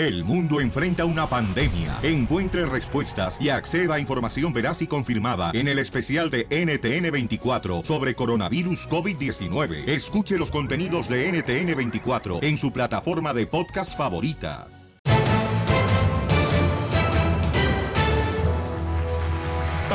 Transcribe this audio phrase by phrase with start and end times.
[0.00, 1.98] El mundo enfrenta una pandemia.
[2.02, 8.14] Encuentre respuestas y acceda a información veraz y confirmada en el especial de NTN24 sobre
[8.14, 9.86] coronavirus COVID-19.
[9.86, 14.68] Escuche los contenidos de NTN24 en su plataforma de podcast favorita.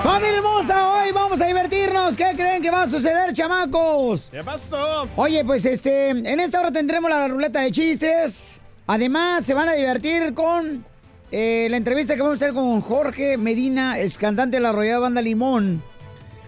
[0.04, 1.02] ¡Familia hermosa!
[1.02, 2.16] Hoy vamos a divertirnos.
[2.16, 4.30] ¿Qué creen que va a suceder, chamacos?
[4.30, 5.08] ¿Qué pasó?
[5.16, 8.62] Oye, pues este, en esta hora tendremos la ruleta de chistes.
[8.88, 10.86] Además, se van a divertir con
[11.32, 15.02] eh, la entrevista que vamos a hacer con Jorge Medina, ex cantante de la Royal
[15.02, 15.82] Banda Limón.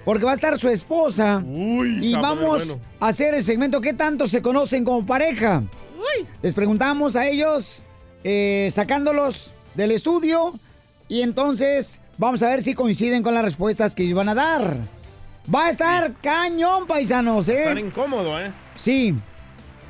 [0.05, 1.43] Porque va a estar su esposa.
[1.45, 2.81] y sabe vamos bueno.
[2.99, 5.63] a hacer el segmento ¿Qué tanto se conocen como pareja?
[6.41, 7.81] Les preguntamos a ellos,
[8.23, 10.53] eh, sacándolos del estudio.
[11.09, 14.77] Y entonces vamos a ver si coinciden con las respuestas que ellos van a dar.
[15.53, 17.59] Va a estar cañón, paisanos, ¿eh?
[17.59, 18.51] Estar incómodo, ¿eh?
[18.77, 19.15] Sí.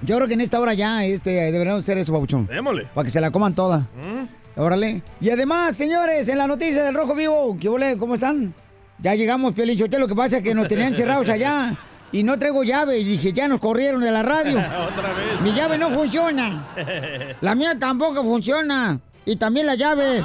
[0.01, 2.47] Yo creo que en esta hora ya este, deberíamos hacer eso, Pabuchón.
[2.47, 2.87] Démosle.
[2.93, 3.79] Para que se la coman toda.
[3.79, 4.59] ¿Mm?
[4.59, 5.01] Órale.
[5.21, 7.97] Y además, señores, en la noticia del Rojo Vivo, ¿qué ole?
[7.97, 8.53] ¿Cómo están?
[8.99, 11.77] Ya llegamos, Pielichote, lo que pasa es que nos tenían cerrados allá.
[12.11, 12.99] Y no traigo llave.
[12.99, 14.57] Y dije, ya nos corrieron de la radio.
[14.93, 15.41] Otra vez.
[15.41, 16.65] Mi llave no funciona.
[17.41, 18.99] La mía tampoco funciona.
[19.25, 20.23] Y también la llave.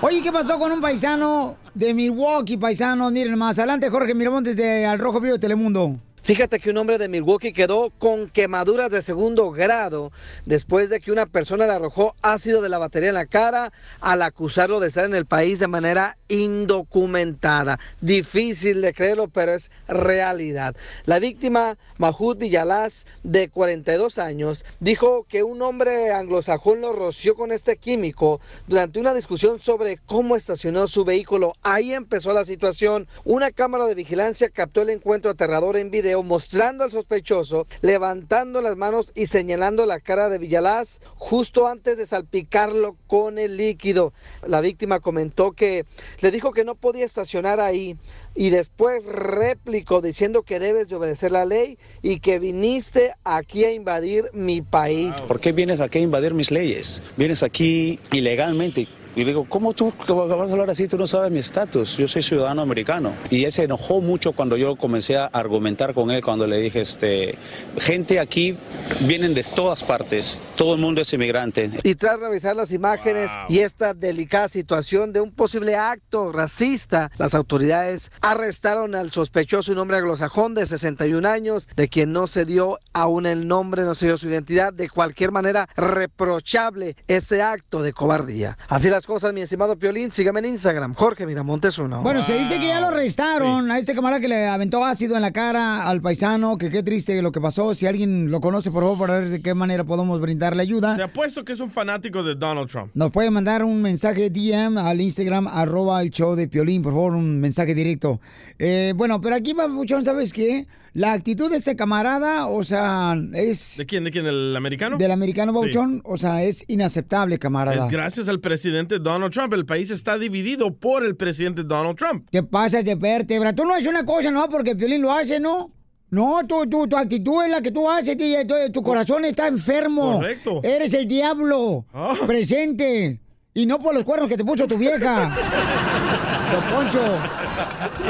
[0.00, 3.12] Oye, ¿qué pasó con un paisano de Milwaukee, paisanos?
[3.12, 5.98] Miren, más adelante, Jorge Miramontes de Al Rojo Vivo de Telemundo.
[6.24, 10.10] Fíjate que un hombre de Milwaukee quedó con quemaduras de segundo grado
[10.46, 14.22] después de que una persona le arrojó ácido de la batería en la cara al
[14.22, 17.78] acusarlo de estar en el país de manera indocumentada.
[18.00, 20.74] Difícil de creerlo, pero es realidad.
[21.04, 27.52] La víctima, Mahmoud Villalaz, de 42 años, dijo que un hombre anglosajón lo roció con
[27.52, 31.52] este químico durante una discusión sobre cómo estacionó su vehículo.
[31.62, 33.08] Ahí empezó la situación.
[33.24, 38.76] Una cámara de vigilancia captó el encuentro aterrador en video mostrando al sospechoso levantando las
[38.76, 44.12] manos y señalando la cara de Villalaz justo antes de salpicarlo con el líquido.
[44.46, 45.84] La víctima comentó que
[46.20, 47.96] le dijo que no podía estacionar ahí
[48.34, 53.72] y después replicó diciendo que debes de obedecer la ley y que viniste aquí a
[53.72, 55.20] invadir mi país.
[55.22, 57.02] ¿Por qué vienes aquí a invadir mis leyes?
[57.16, 58.88] Vienes aquí ilegalmente.
[59.16, 60.88] Y le digo, ¿cómo tú vas a hablar así?
[60.88, 61.96] Tú no sabes mi estatus.
[61.96, 63.12] Yo soy ciudadano americano.
[63.30, 66.80] Y él se enojó mucho cuando yo comencé a argumentar con él, cuando le dije,
[66.80, 67.38] este,
[67.78, 68.56] gente aquí
[69.00, 70.40] vienen de todas partes.
[70.56, 71.70] Todo el mundo es inmigrante.
[71.84, 77.34] Y tras revisar las imágenes y esta delicada situación de un posible acto racista, las
[77.34, 82.78] autoridades arrestaron al sospechoso, un hombre anglosajón de 61 años, de quien no se dio
[82.92, 84.72] aún el nombre, no se dio su identidad.
[84.72, 88.58] De cualquier manera, reprochable ese acto de cobardía.
[88.68, 90.12] Así las cosas, mi estimado Piolín.
[90.12, 92.02] Sígame en Instagram, Jorge Miramontes uno.
[92.02, 95.22] Bueno, se dice que ya lo arrestaron a este camarada que le aventó ácido en
[95.22, 97.74] la cara al paisano, que qué triste lo que pasó.
[97.74, 100.96] Si alguien lo conoce, por favor, para ver de qué manera podemos brindarle ayuda.
[100.96, 102.90] Te apuesto que es un fanático de Donald Trump.
[102.94, 107.12] Nos puede mandar un mensaje DM al Instagram, arroba el show de Piolín, por favor,
[107.14, 108.20] un mensaje directo.
[108.58, 110.66] Eh, bueno, pero aquí, Papuchón, ¿sabes qué?
[110.92, 113.74] La actitud de este camarada, o sea, es...
[113.78, 114.04] ¿De quién?
[114.04, 114.24] ¿De quién?
[114.24, 114.96] ¿Del americano?
[114.96, 115.58] Del americano, Sí.
[115.58, 117.86] Papuchón, o sea, es inaceptable, camarada.
[117.86, 119.52] Es gracias al presidente Donald Trump.
[119.54, 122.28] El país está dividido por el presidente Donald Trump.
[122.30, 123.52] ¿Qué pasa de vértebra?
[123.54, 124.48] Tú no haces una cosa, ¿no?
[124.48, 125.70] Porque Piolín lo hace, ¿no?
[126.10, 128.44] No, tu, tu, tu actitud es la que tú haces, DJ.
[128.44, 130.18] Tu, tu corazón está enfermo.
[130.18, 130.60] Correcto.
[130.62, 132.14] Eres el diablo Ah.
[132.26, 133.20] presente.
[133.56, 135.34] Y no por los cuernos que te puso tu vieja.
[136.52, 137.00] Don Poncho.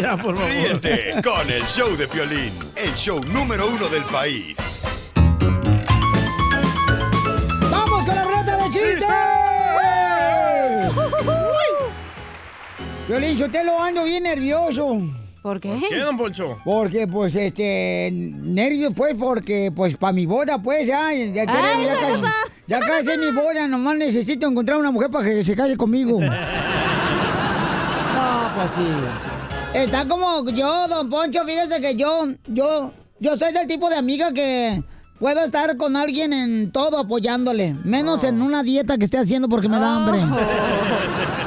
[0.00, 0.50] Ya, por favor.
[0.50, 4.82] Ríete con el show de Piolín, el show número uno del país.
[13.08, 14.98] Violín, yo te lo ando bien nervioso.
[15.42, 15.78] ¿Por qué?
[15.90, 16.56] ¿Qué, don Poncho?
[16.64, 21.84] Porque, pues, este, nervios, pues, porque, pues, para mi boda, pues, ya, ya, Ah, queremos-
[21.86, 22.22] ya, casi,
[22.66, 26.18] ya casi es mi boda, nomás necesito encontrar una mujer para que se case conmigo.
[28.14, 29.78] No, pues sí.
[29.80, 34.32] Está como yo, don Poncho, fíjese que yo, yo, yo soy del tipo de amiga
[34.32, 34.80] que
[35.18, 39.68] puedo estar con alguien en todo apoyándole, menos en una dieta que esté haciendo porque
[39.68, 40.20] me da hambre.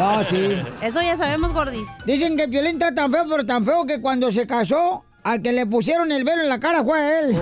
[0.00, 0.54] Ah, sí.
[0.80, 1.88] Eso ya sabemos, Gordis.
[2.06, 5.52] Dicen que Piolín está tan feo, pero tan feo que cuando se casó, al que
[5.52, 7.34] le pusieron el velo en la cara fue a él.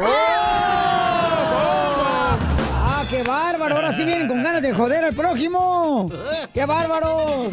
[1.68, 3.74] ¡Ah, qué bárbaro!
[3.76, 6.10] Ahora sí vienen con ganas de joder al prójimo.
[6.54, 7.48] ¡Qué bárbaros!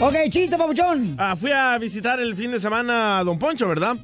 [0.00, 1.14] Ok, chiste, papuchón.
[1.18, 3.96] Ah, fui a visitar el fin de semana a Don Poncho, ¿verdad?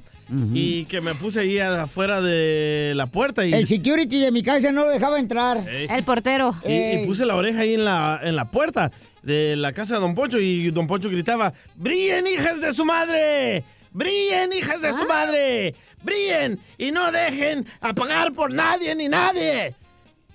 [0.54, 4.72] Y que me puse ahí afuera de la puerta y, El security de mi casa
[4.72, 5.68] no lo dejaba entrar.
[5.68, 5.86] Ey.
[5.90, 6.54] El portero.
[6.66, 6.72] y-
[7.02, 8.90] y puse la oreja ahí en la, en la puerta
[9.22, 13.64] de la casa de Don Poncho y Don Poncho gritaba, ¡Brillen, hijas de su madre!
[13.92, 15.74] ¡Brillen, hijas de su madre!
[16.02, 16.58] ¡Brillen!
[16.78, 19.74] Y no dejen apagar por nadie ni nadie.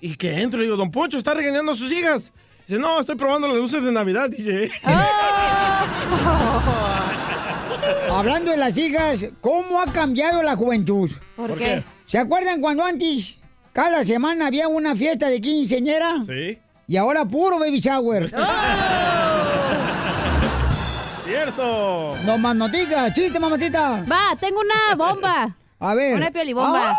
[0.00, 2.32] Y que entro y digo, Don Poncho, ¿está regañando a sus hijas?
[2.66, 4.70] Dice, no, estoy probando las luces de Navidad, DJ.
[8.10, 11.10] Hablando de las hijas, ¿cómo ha cambiado la juventud?
[11.36, 11.82] ¿Por, ¿Por qué?
[12.06, 13.38] ¿Se acuerdan cuando antes
[13.72, 16.22] cada semana había una fiesta de quinceañera?
[16.26, 16.58] Sí.
[16.88, 18.30] Y ahora puro baby shower.
[21.24, 22.16] Cierto.
[22.24, 24.02] No más noticas, chiste, mamacita.
[24.10, 25.54] Va, tengo una bomba.
[25.80, 26.16] A ver.
[26.16, 26.98] Una piolibomba.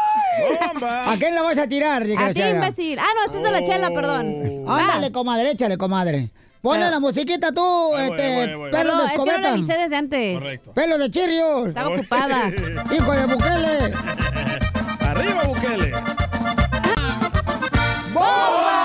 [0.71, 1.11] Bomba.
[1.11, 2.99] ¿A quién la vas a tirar, A ti, imbécil.
[2.99, 4.65] Ah, no, esta es de la chela, perdón.
[4.67, 4.77] Va.
[4.79, 6.29] Ándale, comadre, échale, comadre.
[6.61, 8.71] Ponle Pero- la musiquita tú, voy, este, voy, voy.
[8.71, 9.53] pelo Perdón, de es que no la escobeta.
[9.53, 10.37] avisé desde antes.
[10.39, 10.73] Correcto.
[10.73, 11.67] Pelo de chirrios.
[11.69, 12.47] Estaba ocupada.
[12.91, 13.93] Hijo de Bukele.
[14.99, 15.91] Arriba, Bukele.
[18.13, 18.78] ¡Bomba!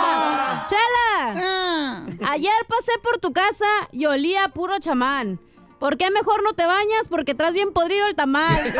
[2.34, 5.38] Ayer pasé por tu casa y olía a puro chamán.
[5.78, 7.06] ¿Por qué mejor no te bañas?
[7.08, 8.74] Porque traes bien podrido el tamal.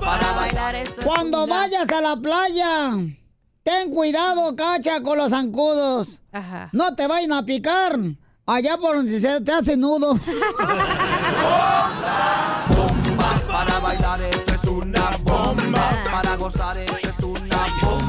[0.00, 2.92] Para bailar esto es Cuando vayas a la playa,
[3.64, 6.20] ten cuidado, cacha, con los zancudos.
[6.30, 6.68] Ajá.
[6.70, 7.98] No te vayan a picar.
[8.46, 10.16] Allá por donde se te hace nudo.
[13.48, 16.04] Para bailar esto es una bomba.
[16.12, 18.04] Para gozar esto es una bomba.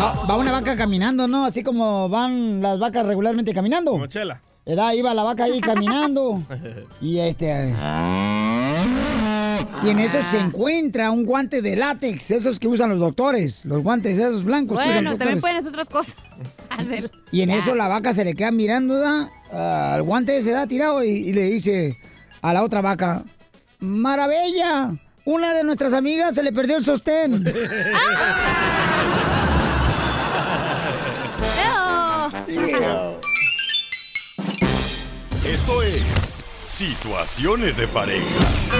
[0.00, 1.44] Va, va una vaca caminando, ¿no?
[1.44, 3.92] Así como van las vacas regularmente caminando.
[3.92, 4.40] Como chela.
[4.64, 4.92] ¿Verdad?
[4.94, 6.42] Iba la vaca ahí caminando.
[7.00, 7.72] Y este.
[9.84, 13.82] Y en eso se encuentra un guante de látex, esos que usan los doctores, los
[13.82, 16.16] guantes esos blancos que usan Bueno, los también pueden hacer otras cosas.
[16.70, 17.56] Hacer- Y en Ya.
[17.56, 19.30] eso la vaca se le queda mirando, ¿da?
[19.94, 21.96] al guante se da tirado y, y le dice
[22.42, 23.22] a la otra vaca,
[23.78, 24.90] Maravilla,
[25.24, 27.44] una de nuestras amigas se le perdió el sostén.
[35.46, 38.72] Esto es Situaciones de Parejas.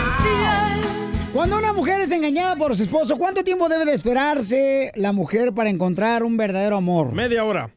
[1.33, 5.53] Cuando una mujer es engañada por su esposo, ¿cuánto tiempo debe de esperarse la mujer
[5.53, 7.13] para encontrar un verdadero amor?
[7.13, 7.71] Media hora.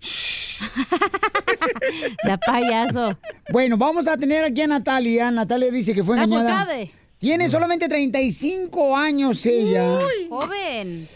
[2.22, 3.16] Sea payaso.
[3.52, 5.30] Bueno, vamos a tener aquí a Natalia.
[5.30, 6.74] Natalia dice que fue La engañada.
[7.18, 10.00] Tiene solamente 35 años ella.
[10.28, 11.06] Joven.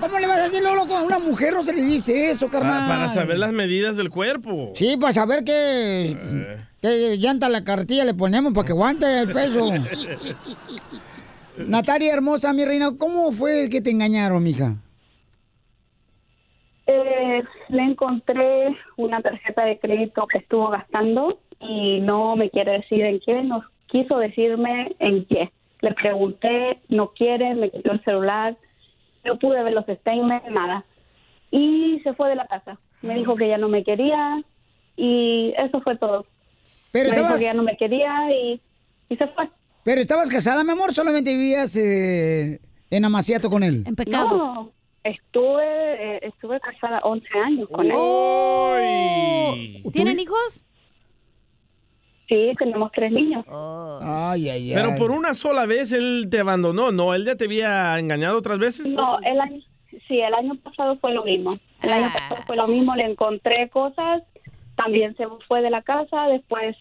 [0.00, 1.54] ¿cómo le vas a decir luego a una mujer?
[1.54, 2.88] No se le dice eso, carnal.
[2.88, 4.72] Para, para saber las medidas del cuerpo.
[4.74, 9.32] Sí, para saber qué, qué llanta a la cartilla le ponemos para que aguante el
[9.32, 9.70] peso.
[11.56, 14.76] Natalia hermosa, mi reina, ¿cómo fue que te engañaron, mija?
[16.86, 23.02] Eh, le encontré una tarjeta de crédito que estuvo gastando y no me quiere decir
[23.02, 25.50] en qué, no quiso decirme en qué.
[25.80, 28.56] Le pregunté, no quiere, me quitó el celular,
[29.24, 30.84] no pude ver los statements, nada.
[31.50, 32.78] Y se fue de la casa.
[33.02, 34.42] Me dijo que ya no me quería
[34.96, 36.26] y eso fue todo.
[36.92, 38.60] Pero me dijo estabas, que ya no me quería y,
[39.08, 39.48] y se fue.
[39.84, 42.60] pero estabas casada, mi amor, solamente vivías eh,
[42.90, 43.84] en Amaciato con él.
[43.86, 44.36] En pecado.
[44.36, 44.72] No,
[45.08, 47.96] estuve, eh, estuve casada 11 años con él.
[47.96, 49.82] ¡Uy!
[49.92, 50.64] ¿Tienen hijos?
[52.28, 53.44] Sí, tenemos tres niños.
[53.48, 54.74] Ay, ay, ay.
[54.74, 57.14] Pero por una sola vez él te abandonó, ¿no?
[57.14, 58.86] ¿Él ya te había engañado otras veces?
[58.86, 59.60] No, el año,
[60.08, 61.50] sí, el año pasado fue lo mismo.
[61.82, 62.12] El año Ah.
[62.28, 64.22] pasado fue lo mismo, le encontré cosas,
[64.76, 66.76] también se fue de la casa, después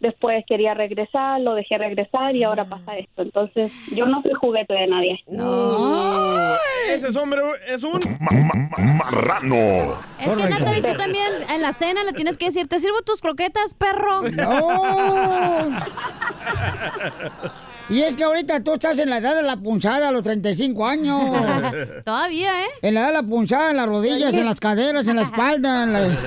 [0.00, 3.22] después quería regresar, lo dejé regresar y ahora pasa esto.
[3.22, 5.20] Entonces, yo no soy juguete de nadie.
[5.26, 6.54] No.
[6.90, 8.00] Ese hombre es un...
[8.98, 9.94] Marrano.
[10.18, 10.48] Es que.
[10.48, 14.22] Natalie, tú también en la cena le tienes que decir, ¿te sirvo tus croquetas, perro?
[14.38, 15.68] No.
[17.90, 20.86] Y es que ahorita tú estás en la edad de la punzada a los 35
[20.86, 21.22] años.
[22.04, 22.68] Todavía, ¿eh?
[22.82, 25.84] En la edad de la punzada, en las rodillas, en las caderas, en la espalda.
[25.84, 26.18] En las...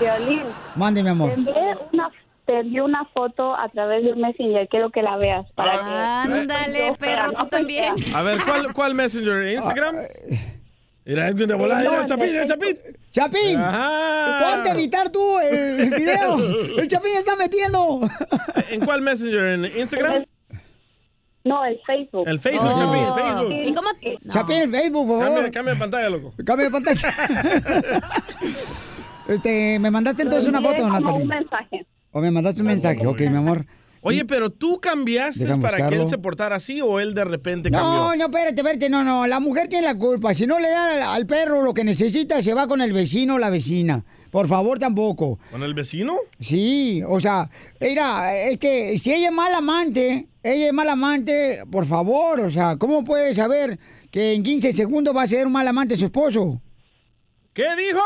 [0.00, 0.42] Violín,
[0.74, 1.30] Mande, mi te amor.
[1.32, 1.54] envié
[1.92, 2.10] una
[2.46, 6.32] te envié una foto a través de un Messenger, quiero que la veas para que
[6.32, 7.94] Ándale, yo perro, tú no también.
[8.14, 9.54] A ver, ¿cuál, cuál Messenger?
[9.54, 9.96] ¿Instagram?
[11.06, 12.78] Mira, Edwin de volada, No, mira, el Chapín, el Chapín.
[13.12, 14.54] Chapín, Ajá.
[14.54, 16.36] ponte a editar tú el, video.
[16.78, 18.00] El Chapín está metiendo.
[18.70, 19.44] ¿En cuál Messenger?
[19.44, 20.24] ¿En Instagram?
[21.44, 22.26] No, el Facebook.
[22.26, 22.78] El Facebook, Oh.
[22.78, 23.52] Chapín, el Facebook.
[23.52, 23.88] ¿Y cómo?
[24.22, 24.32] No.
[24.32, 25.34] Chapín, el Facebook, por favor.
[25.34, 26.32] Cambia, cambia de pantalla, loco.
[26.44, 27.14] Cambia de pantalla.
[29.28, 31.86] este, me mandaste entonces una foto, como un mensaje.
[32.14, 33.66] O me mandaste un mensaje, ok, mi amor.
[34.00, 37.78] Oye, pero tú cambiaste para que él se portara así o él de repente No,
[37.78, 38.16] cambió.
[38.16, 40.32] no, espérate, espérate, no, no, la mujer tiene la culpa.
[40.34, 43.34] Si no le da al, al perro lo que necesita, se va con el vecino
[43.34, 44.04] o la vecina.
[44.30, 45.38] Por favor, tampoco.
[45.50, 46.14] ¿Con el vecino?
[46.38, 47.48] Sí, o sea,
[47.80, 52.50] mira, es que si ella es mala amante, ella es mala amante, por favor, o
[52.50, 53.78] sea, ¿cómo puede saber
[54.10, 56.60] que en 15 segundos va a ser un mal amante su esposo?
[57.54, 58.02] ¿Qué dijo?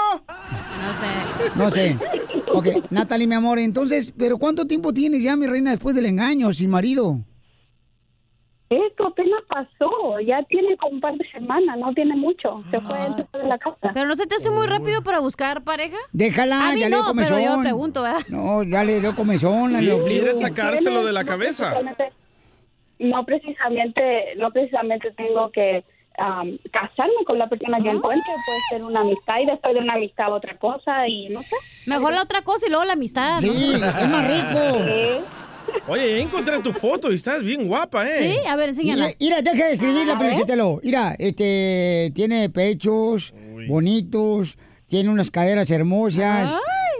[0.85, 1.57] No sé.
[1.57, 1.99] No sé.
[2.53, 6.53] Ok, Natalie, mi amor, entonces, ¿pero cuánto tiempo tienes ya, mi reina, después del engaño,
[6.53, 7.19] sin marido?
[8.71, 12.63] Esto apenas pasó, ya tiene como un par de semanas, no tiene mucho.
[12.71, 12.99] Se fue
[13.31, 13.93] fue de la casa.
[13.95, 15.97] ¿Pero no se te hace muy rápido para buscar pareja?
[16.13, 17.57] Déjala, A mí ya le dio no, pero comezón.
[17.57, 18.21] yo pregunto, ¿verdad?
[18.29, 21.75] No, ya le dio comezón, le ¿Quiere sacárselo de la cabeza?
[22.99, 25.85] No precisamente, no precisamente tengo que
[26.19, 29.95] am, casarme con la persona que encuentre, puede ser una amistad y después de una
[29.95, 31.57] amistad otra cosa y no sé.
[31.87, 33.39] Mejor la otra cosa y luego la amistad.
[33.41, 33.49] Sí,
[33.81, 33.87] ¿no?
[33.87, 35.25] es más rico.
[35.87, 38.19] Oye, encontré tu foto y estás bien guapa, ¿eh?
[38.19, 39.07] Sí, a ver, enséñala.
[39.21, 40.81] Mira, mira, deja de escribirla, A pero.
[40.83, 43.35] Mira, este, tiene pechos
[43.69, 44.57] bonitos,
[44.87, 46.59] tiene unas caderas hermosas.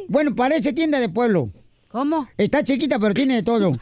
[0.09, 1.51] Bueno, parece tienda de pueblo.
[1.89, 2.29] ¿Cómo?
[2.37, 3.73] Está chiquita, pero tiene de todo.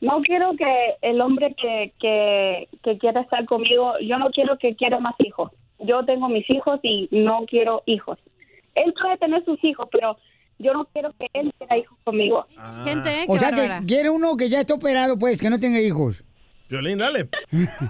[0.00, 4.74] no quiero que el hombre que, que, que quiera estar conmigo, yo no quiero que
[4.74, 5.52] quiera más hijos.
[5.80, 8.18] Yo tengo mis hijos y no quiero hijos.
[8.74, 10.16] Él puede tener sus hijos, pero
[10.58, 12.46] yo no quiero que él tenga hijos conmigo.
[12.84, 15.80] Gente, eh, O sea, que quiere uno que ya esté operado, pues, que no tenga
[15.80, 16.22] hijos.
[16.68, 17.28] Piolín, dale.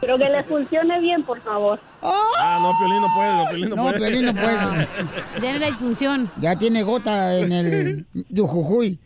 [0.00, 1.80] Pero que le funcione bien, por favor.
[2.02, 3.98] Ah, no, Piolín no puede, no, Piolín no, No, puede.
[3.98, 4.86] Piolín no puede.
[5.40, 6.30] Tiene la disfunción.
[6.40, 8.98] Ya tiene gota en el yujujuy.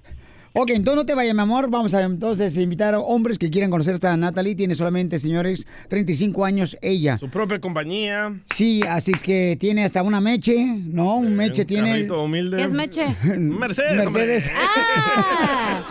[0.52, 1.70] Ok, entonces no te vayas, mi amor.
[1.70, 4.56] Vamos a entonces invitar a hombres que quieran conocer a esta Natalie.
[4.56, 7.18] Tiene solamente, señores, 35 años ella.
[7.18, 8.34] Su propia compañía.
[8.52, 11.16] Sí, así es que tiene hasta una meche, ¿no?
[11.16, 12.10] Un meche un tiene.
[12.12, 12.56] humilde.
[12.56, 13.06] ¿Qué es meche?
[13.38, 13.96] Mercedes.
[13.96, 14.50] Mercedes.
[14.56, 15.84] ¡Ah!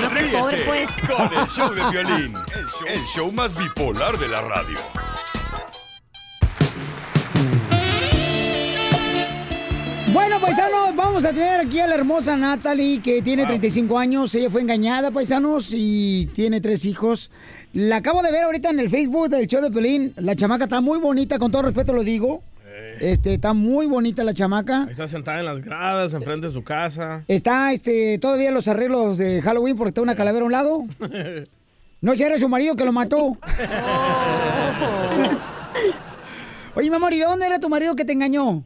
[0.00, 0.88] No Ríete pues.
[1.16, 4.78] con el show de violín, el show, el show más bipolar de la radio.
[10.96, 14.34] Vamos a tener aquí a la hermosa Natalie, que tiene 35 años.
[14.34, 17.30] Ella fue engañada, paisanos, y tiene tres hijos.
[17.72, 20.12] La acabo de ver ahorita en el Facebook del show de Pelín.
[20.16, 22.42] La chamaca está muy bonita, con todo respeto lo digo.
[23.00, 24.84] Este, está muy bonita la chamaca.
[24.84, 27.24] Ahí está sentada en las gradas, enfrente de su casa.
[27.28, 30.84] Está, este, todavía los arreglos de Halloween porque está una calavera a un lado.
[31.98, 33.38] No, si era su marido que lo mató.
[36.74, 38.62] Oye, mi amor, ¿y de dónde era tu marido que te engañó?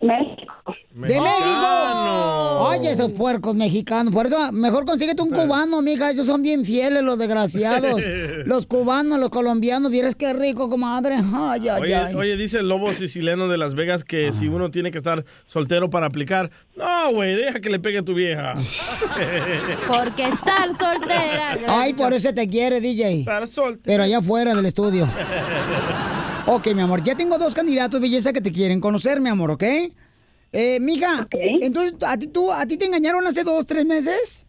[0.00, 0.52] México.
[0.92, 2.68] ¡De México!
[2.68, 4.12] Ay, esos puercos mexicanos.
[4.12, 6.10] Por eso, mejor consíguete un cubano, mija.
[6.10, 8.00] Ellos son bien fieles, los desgraciados.
[8.46, 9.90] Los cubanos, los colombianos.
[9.90, 11.16] Vieras qué rico, comadre.
[11.16, 12.14] Ay, ay, Oye, ay.
[12.14, 15.90] oye, dice el lobo siciliano de Las Vegas que si uno tiene que estar soltero
[15.90, 16.50] para aplicar.
[16.76, 18.54] No, güey, deja que le pegue a tu vieja.
[19.88, 21.58] Porque estar soltera.
[21.66, 23.20] Ay, por eso te quiere, DJ.
[23.20, 23.82] Estar soltero.
[23.84, 25.08] Pero allá afuera del estudio.
[26.48, 29.64] Ok, mi amor, ya tengo dos candidatos, belleza, que te quieren conocer, mi amor, ¿ok?
[30.52, 31.34] Eh, mija, Ok.
[31.60, 34.46] entonces, ¿a ti, tú, ¿a ti te engañaron hace dos, tres meses?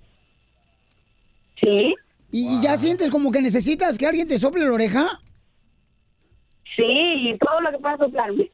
[1.59, 1.95] Sí,
[2.31, 5.19] ¿Y, y ya sientes como que necesitas que alguien te sople la oreja?
[6.75, 8.51] sí, y todo lo que pueda soplarme.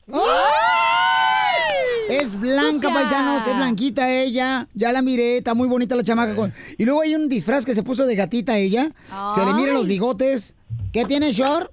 [2.10, 2.94] Es blanca, Sucia.
[2.94, 4.70] paisanos, es blanquita ella.
[4.74, 6.34] Ya la miré, está muy bonita la chamaca.
[6.34, 8.92] con- Y luego hay un disfraz que se puso de gatita ella.
[9.36, 10.56] Se le miran los bigotes.
[10.94, 11.72] ¿Qué tiene, Short?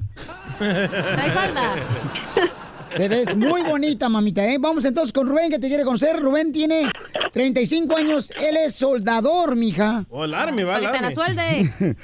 [0.59, 1.75] Trae falda.
[2.97, 4.57] Te ves muy bonita, mamita, ¿eh?
[4.59, 6.19] Vamos entonces con Rubén, que te quiere conocer.
[6.19, 6.91] Rubén tiene
[7.31, 8.33] 35 años.
[8.41, 10.07] Él es soldador, mija.
[10.09, 11.71] O el army, va, te la suelde.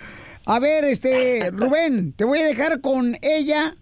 [0.45, 3.77] A ver, este, Rubén, te voy a dejar con ella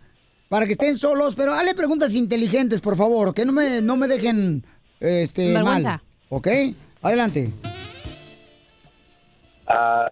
[0.48, 4.06] para que estén solos, pero hazle preguntas inteligentes, por favor, que no me, no me
[4.06, 4.64] dejen
[5.00, 5.90] este, Vergüenza.
[5.90, 6.00] mal.
[6.28, 6.48] ¿Ok?
[7.02, 7.52] Adelante.
[9.66, 10.08] Ah,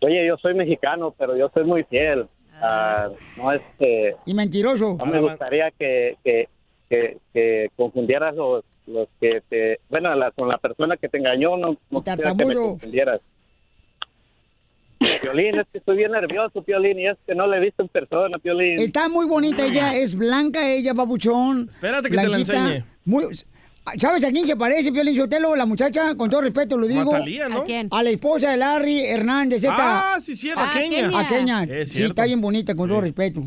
[0.00, 2.26] oye, yo soy mexicano, pero yo soy muy fiel.
[2.60, 4.96] Ah, no este, Y mentiroso.
[4.98, 6.48] no me gustaría que, que,
[6.88, 11.56] que, que confundieras los, los que te, bueno, la- con la persona que te engañó,
[11.58, 13.20] no, no quisiera que me confundieras.
[15.20, 17.88] Piolín, es que estoy bien nervioso, Piolín, y es que no le he visto en
[17.88, 18.78] persona, Piolín.
[18.80, 21.68] Está muy bonita ella, es blanca ella, babuchón.
[21.68, 22.84] Espérate que te la enseñe.
[23.04, 23.24] Muy,
[23.98, 25.54] ¿Sabes a quién se parece, Piolín Sotelo?
[25.54, 27.12] La muchacha, con todo respeto lo digo.
[27.12, 27.58] Matalía, ¿no?
[27.58, 27.88] ¿A quién?
[27.92, 30.14] A la esposa de Larry Hernández, esta.
[30.14, 31.08] Ah, sí, cierto, a Kenia.
[31.18, 31.62] A Kenia.
[31.62, 33.42] Es Sí, está bien bonita, con todo respeto.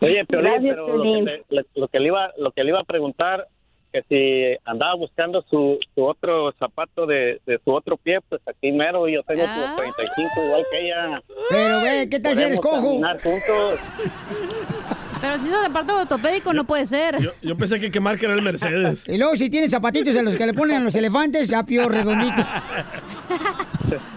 [0.00, 2.70] Oye, Piolín, Gracias, pero lo que, le- le- lo que le iba, lo que le
[2.70, 3.46] iba a preguntar
[3.92, 8.72] que si andaba buscando su, su otro zapato de, de su otro pie, pues aquí
[8.72, 9.74] mero, yo tengo Ah.
[9.76, 11.22] como 35 igual que ella.
[11.50, 12.80] Pero ve, ¿qué tal si eres cojo?
[12.80, 13.20] juntos.
[15.22, 17.16] Pero si sos aparte ortopédico no puede ser.
[17.20, 19.04] Yo, yo pensé que quemar que era el Mercedes.
[19.06, 21.88] Y luego si tiene zapatitos en los que le ponen a los elefantes, ya pío
[21.88, 22.42] redondito.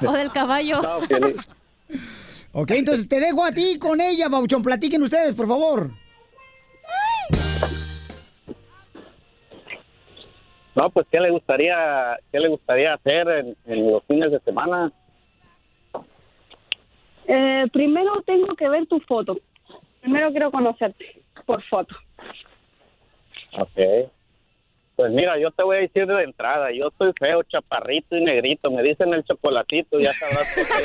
[0.07, 0.81] o del caballo.
[2.53, 4.63] Ok, entonces te dejo a ti con ella, Bauchón.
[4.63, 5.91] Platiquen ustedes, por favor.
[10.73, 14.91] No, pues qué le gustaría, qué le gustaría hacer en, en los fines de semana.
[17.27, 19.37] Eh, primero tengo que ver tu foto.
[20.05, 21.95] Primero quiero conocerte por foto.
[23.57, 24.11] Ok.
[24.95, 28.69] Pues mira, yo te voy a decir de entrada, yo soy feo, chaparrito y negrito,
[28.69, 30.83] me dicen el chocolatito, ya sabrás por qué.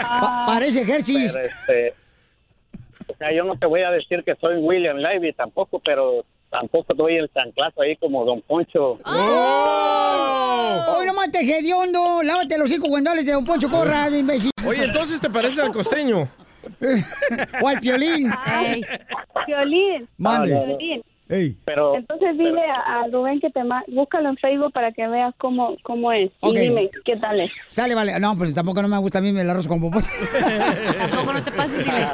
[0.00, 1.34] Pa- parece Hershey's.
[1.34, 1.94] Pero, este,
[3.08, 6.94] o sea, yo no te voy a decir que soy William Levy tampoco, pero tampoco
[6.94, 8.98] doy el chanclazo ahí como Don Poncho.
[10.88, 12.22] Hoy nomás te hediondo.
[12.22, 14.50] Lávate los cinco guandales de Don Poncho Corra, imbécil.
[14.66, 16.26] Oye, entonces te parece al costeño.
[17.64, 18.30] Al piolín.
[19.46, 20.08] Violín.
[20.18, 20.50] Mande.
[20.54, 21.02] Violín.
[21.26, 21.56] Ey.
[21.64, 25.34] Pero, Entonces dile a, a Rubén que te ma- búscalo en Facebook para que veas
[25.38, 26.30] cómo, cómo es.
[26.40, 26.54] Ok.
[26.54, 27.50] Y dime qué tal es.
[27.66, 28.20] Sale, vale.
[28.20, 30.06] No, pues tampoco no me gusta a mí el arroz con popote.
[30.98, 32.04] Tampoco no te pases y le...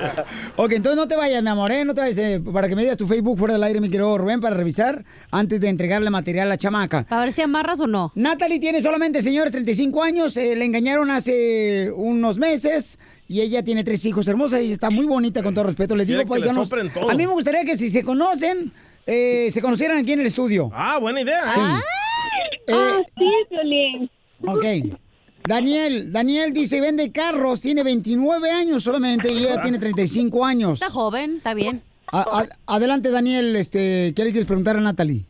[0.54, 1.84] Ok, entonces no te vayas, mi amor, ¿eh?
[1.84, 4.16] No te vayas, eh, para que me digas tu Facebook fuera del aire, mi querido
[4.16, 7.04] Rubén, para revisar antes de entregarle material a la chamaca.
[7.10, 8.12] A ver si amarras o no.
[8.14, 10.36] Natalie tiene solamente, señores, 35 años.
[10.36, 12.96] eh, le engañaron hace unos meses.
[13.32, 15.94] Y ella tiene tres hijos hermosas y está muy bonita, con todo respeto.
[15.94, 17.08] Les digo, paisanos, todo.
[17.08, 18.72] a mí me gustaría que si se conocen,
[19.06, 20.68] eh, se conocieran aquí en el estudio.
[20.74, 21.40] Ah, buena idea.
[21.54, 21.60] Sí.
[21.60, 22.72] ¿eh?
[22.72, 24.10] Ah, Eh, sí, Violín.
[24.48, 24.98] Ok.
[25.46, 30.74] Daniel, Daniel dice, vende carros, tiene 29 años solamente y ella tiene 35 años.
[30.82, 31.82] Está joven, está bien.
[32.12, 32.22] A-
[32.66, 35.24] a- adelante, Daniel, este, ¿qué le quieres preguntar a Natalie?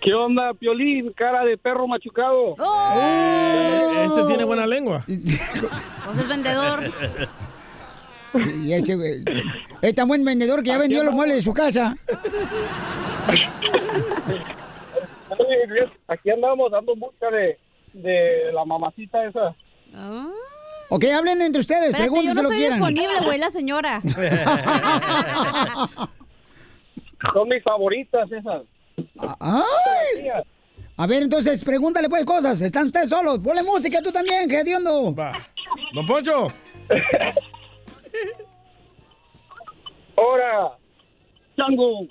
[0.00, 1.12] ¿Qué onda, Piolín?
[1.12, 2.56] Cara de perro machucado.
[2.96, 5.04] Eh, Este tiene buena lengua.
[6.06, 6.90] Pues es vendedor.
[8.32, 9.22] Sí, ese güey.
[9.82, 11.94] Es tan buen vendedor que ya vendió los muebles de su casa.
[16.08, 17.58] Aquí andamos dando busca de,
[17.92, 19.54] de la mamacita esa.
[20.88, 22.78] Ok, hablen entre ustedes, Espérate, yo pregúntense no lo que estoy quieran.
[22.80, 24.00] disponible, güey, la señora.
[27.32, 28.62] Son mis favoritas esas.
[29.38, 30.28] Ay.
[30.96, 32.60] A ver, entonces, pregúntale pues cosas.
[32.60, 33.38] Están ustedes solos.
[33.38, 35.14] Ponle música tú también, que hediondo.
[35.94, 36.48] Don Poncho.
[40.16, 40.76] Ahora,
[41.56, 42.06] Chango.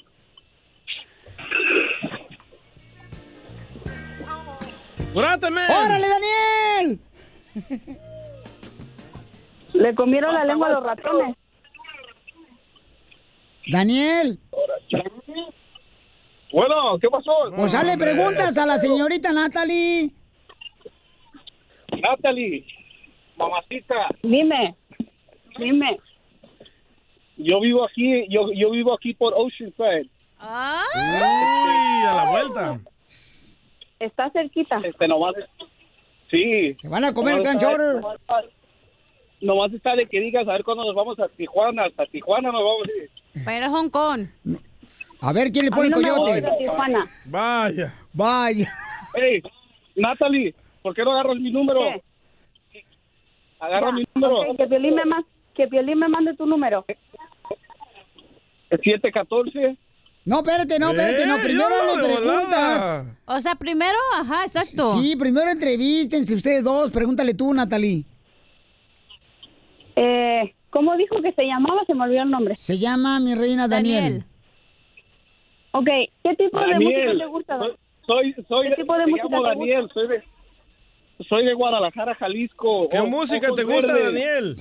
[5.13, 5.61] ¡Curáteme!
[5.65, 6.99] ¡Órale, Daniel!
[9.73, 11.35] Le comieron la lengua a los ratones.
[13.71, 14.39] Daniel,
[16.51, 17.31] Bueno, ¿qué pasó?
[17.55, 20.11] pues hazle preguntas a la señorita Natalie.
[22.01, 22.65] Natalie,
[23.37, 23.95] mamacita.
[24.23, 24.75] Dime,
[25.57, 25.99] dime.
[27.37, 30.09] Yo vivo aquí, yo, yo vivo aquí por Oceanside.
[30.41, 32.79] Uy, a la vuelta.
[33.99, 34.81] Está cerquita.
[34.83, 35.35] Este, nomás,
[36.31, 36.73] sí.
[36.81, 37.59] Se van a comer el Nomás can
[39.75, 42.87] está- de que digas a ver cuándo nos vamos a Tijuana, hasta Tijuana nos vamos
[42.87, 43.03] a
[43.37, 43.43] ir.
[43.45, 44.27] Para ir a Hong Kong.
[45.21, 46.43] A ver, ¿quién le pone el no coyote?
[47.25, 47.93] Vaya.
[48.13, 48.73] Vaya.
[49.15, 49.41] Hey,
[49.95, 51.79] Natalie, ¿por qué no agarras mi número?
[52.71, 52.83] ¿Qué?
[53.59, 54.55] Agarra Ya, mi número.
[54.57, 55.23] que Piolín me ma-
[55.55, 56.85] que Piolín me mande tu número.
[58.69, 59.77] 714.
[60.25, 61.37] No, espérate, no, espérate, no.
[61.37, 63.05] Eh, Primero yo, le preguntas.
[63.25, 64.93] O sea, primero, ajá, exacto.
[65.01, 66.91] Sí, primero entrevístense ustedes dos.
[66.91, 68.05] Pregúntale tú, Natalie.
[69.95, 71.83] Eh, ¿Cómo dijo que se llamaba?
[71.87, 72.55] Se me olvidó el nombre.
[72.57, 74.03] Se llama mi reina Daniel.
[74.03, 74.25] Daniel.
[75.71, 75.87] Ok,
[76.23, 77.59] ¿qué tipo de Daniel, música te gusta?
[78.05, 80.23] Soy, soy, ¿Qué tipo de me música llamo te Daniel, soy de,
[81.27, 82.89] soy de Guadalajara, Jalisco.
[82.89, 84.55] ¿Qué O- música ojos te gusta, verdes, Daniel?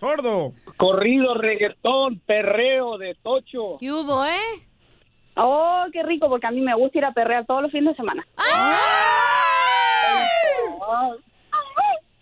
[0.00, 0.52] Sordo.
[0.76, 3.76] Corrido, reggaetón, perreo, de tocho.
[3.78, 4.66] ¿Qué hubo, eh?
[5.36, 7.96] Oh, qué rico, porque a mí me gusta ir a perrear todos los fines de
[7.96, 8.24] semana.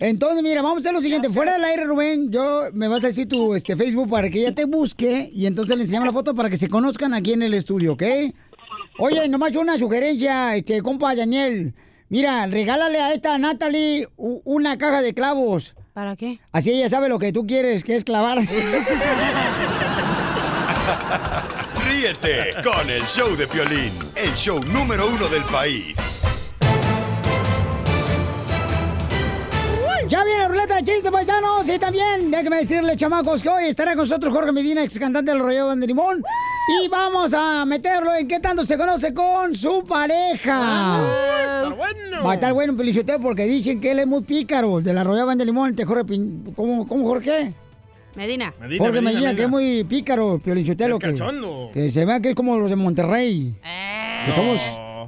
[0.05, 1.31] Entonces, mira, vamos a hacer lo siguiente.
[1.31, 4.53] Fuera del aire, Rubén, yo me vas a decir tu este, Facebook para que ella
[4.53, 7.55] te busque y entonces le enseñamos la foto para que se conozcan aquí en el
[7.55, 8.03] estudio, ¿ok?
[8.99, 11.73] Oye, nomás una sugerencia, este, compa Daniel.
[12.09, 15.77] Mira, regálale a esta Natalie una caja de clavos.
[15.93, 16.41] ¿Para qué?
[16.51, 18.39] Así ella sabe lo que tú quieres, que es clavar.
[21.87, 26.25] Ríete con el show de Piolín, el show número uno del país.
[30.23, 31.69] Ya viene la ruleta de chistes, paisanos.
[31.69, 35.41] Y también, déjenme decirle, chamacos, que hoy estará con nosotros Jorge Medina, ex cantante del
[35.41, 36.23] Rollo de Limón.
[36.81, 41.01] Y vamos a meterlo en qué tanto se conoce con su pareja.
[42.25, 45.37] Va a estar bueno, Pelichotero, porque dicen que él es muy pícaro, de la Royal
[45.37, 47.53] de Limón, te Jorge Pin- ¿Cómo, cómo Jorge?
[48.15, 48.55] Medina.
[48.61, 51.01] Medina, Jorge Medina, Medina, que es muy pícaro, Piolichotelo.
[51.01, 51.71] Que, cachondo.
[51.73, 53.57] que se vea que es como los de Monterrey.
[54.27, 54.61] Que somos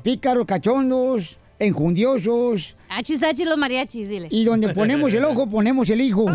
[0.03, 2.77] pícaros, cachondos, enjundiosos.
[2.89, 4.29] Achis, achis, los mariachis, dile.
[4.31, 6.27] Y donde ponemos el ojo, ponemos el hijo.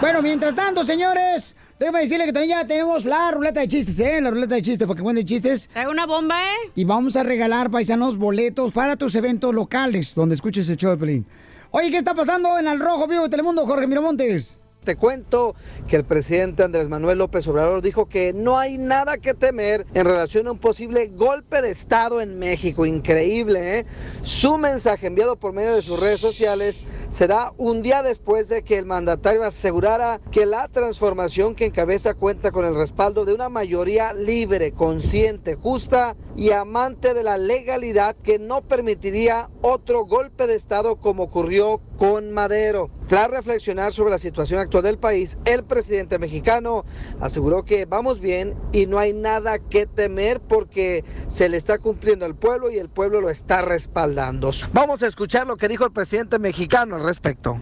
[0.00, 4.20] Bueno, mientras tanto, señores, déjame decirle que también ya tenemos la ruleta de chistes, ¿eh?
[4.20, 5.68] La ruleta de chistes, porque cuenten chistes.
[5.68, 6.70] Traigo una bomba, ¿eh?
[6.74, 10.96] Y vamos a regalar, paisanos, boletos para tus eventos locales, donde escuches el show de
[10.96, 11.26] Pelín.
[11.70, 14.59] Oye, ¿qué está pasando en el Rojo Vivo de Telemundo, Jorge Miramontes?
[14.84, 15.54] Te cuento
[15.88, 20.06] que el presidente Andrés Manuel López Obrador dijo que no hay nada que temer en
[20.06, 22.86] relación a un posible golpe de Estado en México.
[22.86, 23.86] Increíble, ¿eh?
[24.22, 28.62] Su mensaje enviado por medio de sus redes sociales se da un día después de
[28.62, 33.48] que el mandatario asegurara que la transformación que encabeza cuenta con el respaldo de una
[33.48, 40.54] mayoría libre, consciente, justa y amante de la legalidad que no permitiría otro golpe de
[40.54, 42.90] Estado como ocurrió con Madero.
[43.08, 46.84] Tras reflexionar sobre la situación actual del país, el presidente mexicano
[47.20, 52.24] aseguró que vamos bien y no hay nada que temer porque se le está cumpliendo
[52.24, 54.52] al pueblo y el pueblo lo está respaldando.
[54.72, 57.58] Vamos a escuchar lo que dijo el presidente mexicano al respecto.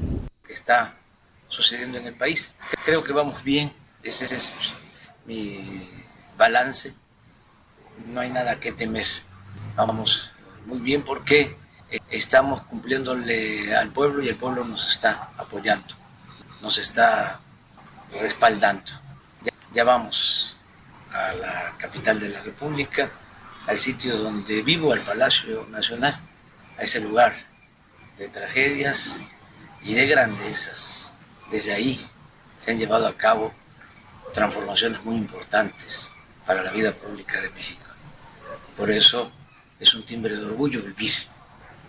[0.46, 0.94] que está
[1.48, 2.54] sucediendo en el país.
[2.84, 4.74] Creo que vamos bien, ese es
[5.24, 5.88] mi
[6.36, 6.94] balance,
[8.12, 9.06] no hay nada que temer,
[9.76, 10.30] vamos
[10.66, 11.56] muy bien porque
[12.10, 15.94] estamos cumpliéndole al pueblo y el pueblo nos está apoyando,
[16.60, 17.40] nos está
[18.20, 18.92] respaldando.
[19.72, 20.58] Ya, vamos
[21.12, 23.10] a la capital de la República,
[23.66, 26.18] al sitio donde vivo, al Palacio Nacional,
[26.78, 27.34] a ese lugar
[28.16, 29.20] de tragedias
[29.82, 31.14] y de grandezas.
[31.50, 32.00] Desde ahí
[32.58, 33.54] se han llevado a cabo
[34.32, 36.10] transformaciones muy importantes
[36.46, 37.84] para la vida pública de México.
[38.76, 39.30] Por eso
[39.80, 41.12] es un timbre de orgullo vivir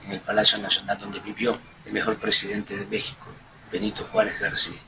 [0.06, 3.28] en el Palacio Nacional donde vivió el mejor presidente de México,
[3.72, 4.80] Benito Juárez García.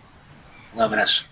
[0.75, 1.25] Un abrazo.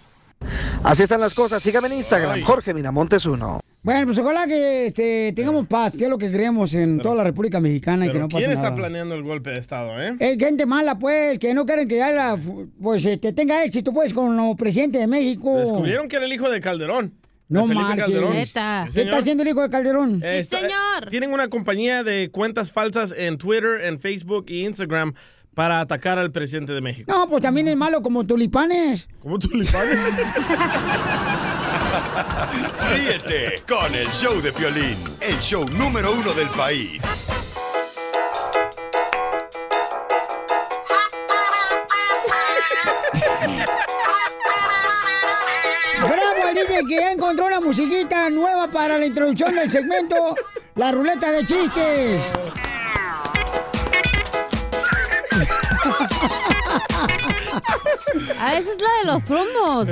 [0.83, 1.61] Así están las cosas.
[1.61, 3.59] Sígame en Instagram, Jorge Miramontes 1.
[3.81, 7.23] Bueno, pues ojalá que este, tengamos paz, que es lo que queremos en toda la
[7.23, 8.75] República Mexicana y que no pase ¿quién está nada.
[8.75, 10.15] planeando el golpe de Estado, eh?
[10.19, 12.37] Es gente mala, pues, que no quieren que ya la,
[12.81, 15.57] pues, este, tenga éxito, pues, como presidente de México.
[15.59, 17.13] Descubrieron que era el hijo de Calderón.
[17.47, 18.03] No marches.
[18.05, 18.33] Calderón.
[18.33, 18.85] Neta.
[18.89, 19.15] Sí, ¿Qué está señor.
[19.15, 20.21] haciendo el hijo de Calderón?
[20.23, 20.59] Eh, está-
[21.09, 25.13] Tienen una compañía de cuentas falsas en Twitter, en Facebook y Instagram
[25.53, 27.11] para atacar al presidente de México.
[27.11, 29.07] No, pues también es malo como tulipanes.
[29.21, 29.97] ¿Cómo tulipanes?
[32.91, 37.27] Ríete con el show de Piolín, el show número uno del país.
[46.03, 50.35] Bravo al DJ que ya encontró una musiquita nueva para la introducción del segmento
[50.75, 52.23] La Ruleta de Chistes.
[58.39, 59.87] Ah, esa es la de los promos.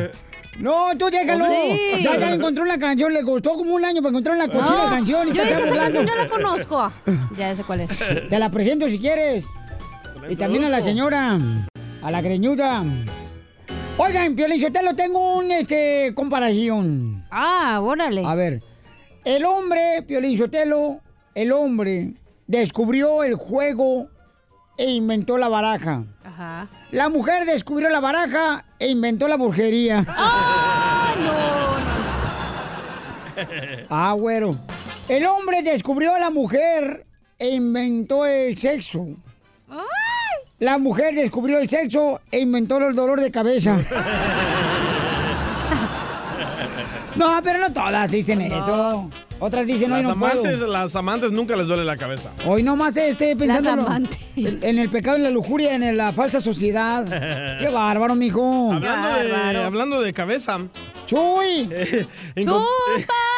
[0.60, 1.46] No, tú déjalo.
[1.46, 2.04] Sí.
[2.04, 4.90] Ya, ya encontró una canción, le costó como un año para encontrar una cochina No,
[4.90, 5.28] canción.
[5.28, 6.92] y yo te esa canción yo la conozco.
[7.38, 7.90] Ya sé cuál es.
[8.30, 9.44] Te la presento si quieres.
[10.30, 11.38] Y también a la señora,
[12.02, 12.84] a la greñuda.
[13.98, 17.24] Oigan, Piolín, yo te lo tengo un este, comparación.
[17.32, 18.24] Ah, órale.
[18.26, 18.62] A ver,
[19.26, 21.00] el hombre, Piolín Sotelo,
[21.34, 22.14] el hombre
[22.48, 24.10] descubrió el juego
[24.78, 26.04] e inventó la baraja.
[26.24, 26.68] Ajá.
[26.92, 30.06] La mujer descubrió la baraja e inventó la brujería.
[33.90, 34.52] Ah, güero.
[35.10, 37.06] El hombre descubrió a la mujer
[37.40, 39.08] e inventó el sexo.
[40.60, 43.78] La mujer descubrió el sexo e inventó el dolor de cabeza.
[47.16, 49.10] No, pero no todas dicen eso.
[49.40, 50.32] Otras dicen, hoy las, no puedo.
[50.42, 52.32] amantes, las amantes nunca les duele la cabeza.
[52.46, 54.20] Hoy nomás este pensando en- amantes.
[54.36, 57.06] en, en el pecado y la lujuria, en la falsa sociedad.
[57.60, 58.72] Qué bárbaro, mijo.
[58.74, 60.58] Hablando de, hablando de cabeza.
[61.06, 61.70] ¡Chuy!
[62.36, 62.62] encon-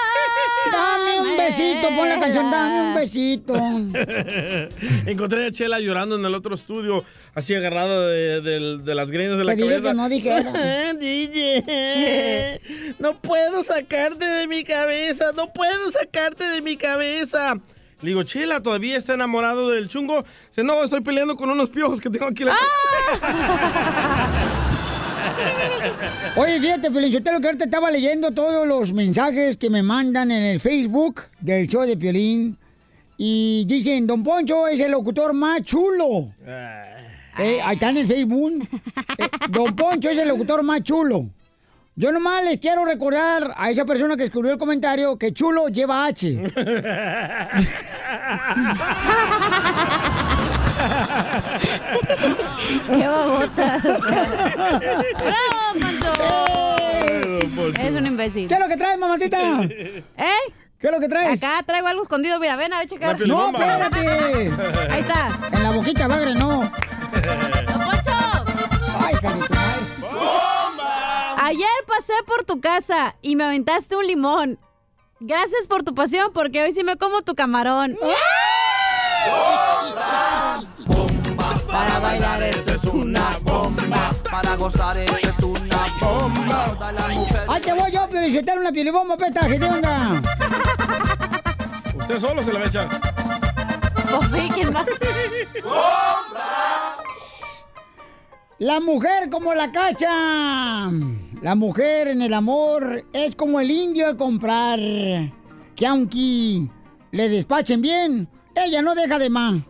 [0.72, 3.56] Dame un besito, pon la canción, dame un besito.
[5.10, 7.04] Encontré a Chela llorando en el otro estudio,
[7.36, 9.90] así agarrada de, de- de las greñas de la Te dije cabeza.
[9.90, 10.94] que no dijera.
[11.00, 12.62] DJ,
[13.00, 17.56] no puedo sacarte de mi cabeza, no puedo sacarte de mi cabeza.
[18.02, 20.24] Le digo, Chela, ¿todavía está enamorado del chungo?
[20.48, 22.44] Dice, no, estoy peleando con unos piojos que tengo aquí.
[22.44, 22.56] en la-
[26.36, 30.60] Oye, fíjate, Pelinchotelo, que ahorita estaba leyendo todos los mensajes que me mandan en el
[30.60, 32.58] Facebook del show de Piolín.
[33.18, 36.32] Y dicen, Don Poncho es el locutor más chulo.
[37.38, 38.68] Eh, ahí está en el Facebook.
[39.18, 41.26] Eh, Don Poncho es el locutor más chulo.
[41.96, 46.06] Yo nomás les quiero recordar a esa persona que escribió el comentario que chulo lleva
[46.06, 46.30] H.
[52.88, 53.84] ¡Qué babotas!
[53.84, 54.06] ¡Bravo,
[55.82, 56.14] Pancho!
[57.82, 58.48] Es un imbécil.
[58.48, 59.64] ¿Qué es lo que traes, mamacita?
[59.64, 60.04] ¿Eh?
[60.80, 61.44] ¿Qué es lo que traes?
[61.44, 62.40] Acá traigo algo escondido.
[62.40, 63.20] Mira, ven a ver, checar.
[63.28, 64.52] No, espérate.
[64.90, 65.30] Ahí está.
[65.52, 66.60] En la boquita, bagre, no.
[66.60, 66.72] ¡Don
[67.84, 68.12] Poncho!
[69.00, 69.48] Ay, madre.
[71.42, 74.60] Ayer pasé por tu casa y me aventaste un limón.
[75.20, 77.98] Gracias por tu pasión, porque hoy sí me como tu camarón.
[78.00, 78.14] Para
[83.90, 84.12] bomba.
[84.30, 86.78] Para gozar esto es una bomba.
[87.48, 90.22] Ahí te voy yo, Piolichotelo, una pielibomba, petaje, ¿qué onda?
[91.96, 92.88] Usted solo se la va a echar.
[94.10, 94.88] Pues sí, ¿quién más?
[98.58, 100.90] La mujer como la cacha.
[101.44, 104.80] La mujer en el amor es como el indio al comprar.
[105.76, 106.68] Que aunque
[107.12, 109.64] le despachen bien, ella no deja de ma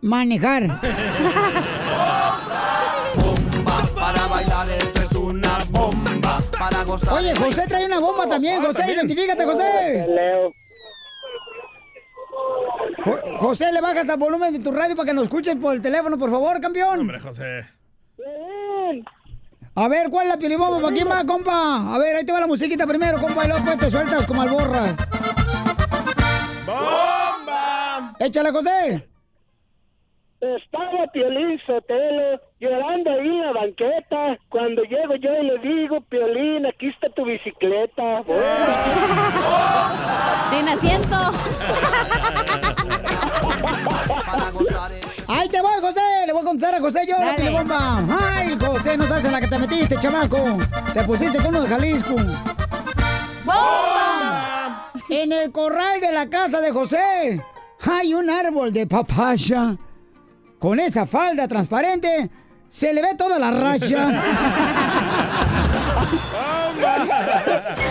[0.00, 0.80] manejar.
[7.18, 8.62] Oye, José trae una bomba también.
[8.62, 10.06] José, identifícate, José.
[13.04, 15.82] Jo- José, le bajas al volumen de tu radio para que nos escuches por el
[15.82, 17.00] teléfono, por favor, campeón.
[17.00, 17.66] Hombre, José.
[19.74, 20.80] A ver, ¿cuál es la pielibomba?
[20.80, 21.94] ¿Para quién va, compa?
[21.94, 24.42] A ver, ahí te va la musiquita primero, compa, y luego pues te sueltas como
[24.42, 24.94] alborras.
[26.66, 28.14] ¡Bomba!
[28.18, 29.08] Échale, José.
[30.40, 34.38] Estaba Piolín Sotelo llorando ahí en la banqueta.
[34.48, 38.22] Cuando llego yo y le digo, Piolín, aquí está tu bicicleta.
[40.50, 41.16] Sin asiento.
[45.26, 46.00] Ahí te voy, José.
[46.26, 47.98] Le voy a contar a José yo la bomba.
[48.20, 50.38] Ay, José, no sabes en la que te metiste, chamaco.
[50.94, 52.14] Te pusiste con uno de Jalisco.
[53.44, 54.92] ¡Bomba!
[55.10, 57.42] En el corral de la casa de José
[57.84, 59.76] hay un árbol de papaya.
[60.58, 62.30] Con esa falda transparente
[62.68, 64.22] se le ve toda la racha.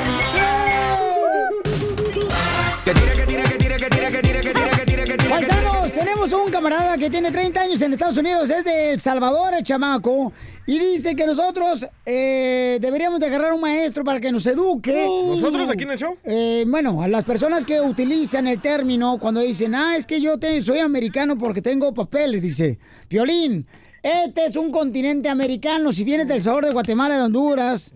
[6.30, 9.64] tenemos un camarada que tiene 30 años en Estados Unidos, es de El Salvador, el
[9.64, 10.34] chamaco,
[10.66, 15.08] y dice que nosotros eh, deberíamos de agarrar un maestro para que nos eduque.
[15.28, 16.18] ¿Nosotros aquí en el show?
[16.26, 20.38] Eh, bueno, a las personas que utilizan el término cuando dicen, ah, es que yo
[20.38, 23.66] te- soy americano porque tengo papeles, dice, Piolín,
[24.04, 27.94] este es un continente americano, si vienes del Salvador, de Guatemala, de Honduras,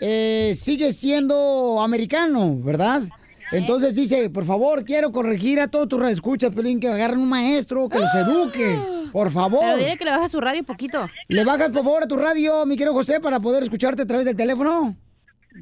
[0.00, 3.02] eh, sigue siendo americano, ¿verdad?
[3.52, 7.88] Entonces dice, por favor, quiero corregir a todos tus escuchas, Piolín, que agarren un maestro
[7.88, 8.78] que los eduque,
[9.12, 9.60] por favor.
[9.62, 11.08] Pero dile que le baja su radio poquito.
[11.28, 14.26] ¿Le bajas, por favor, a tu radio, mi querido José, para poder escucharte a través
[14.26, 14.96] del teléfono?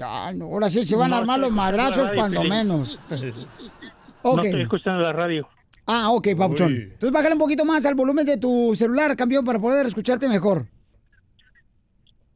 [0.00, 2.98] Ah, no, ahora sí se van a armar los madrazos radio, cuando menos.
[3.10, 4.44] No Ok.
[4.44, 5.48] estoy escuchando la radio.
[5.86, 6.72] Ah, ok, Papuchón.
[6.72, 6.78] Uy.
[6.92, 10.66] Entonces bájale un poquito más al volumen de tu celular, campeón, para poder escucharte mejor.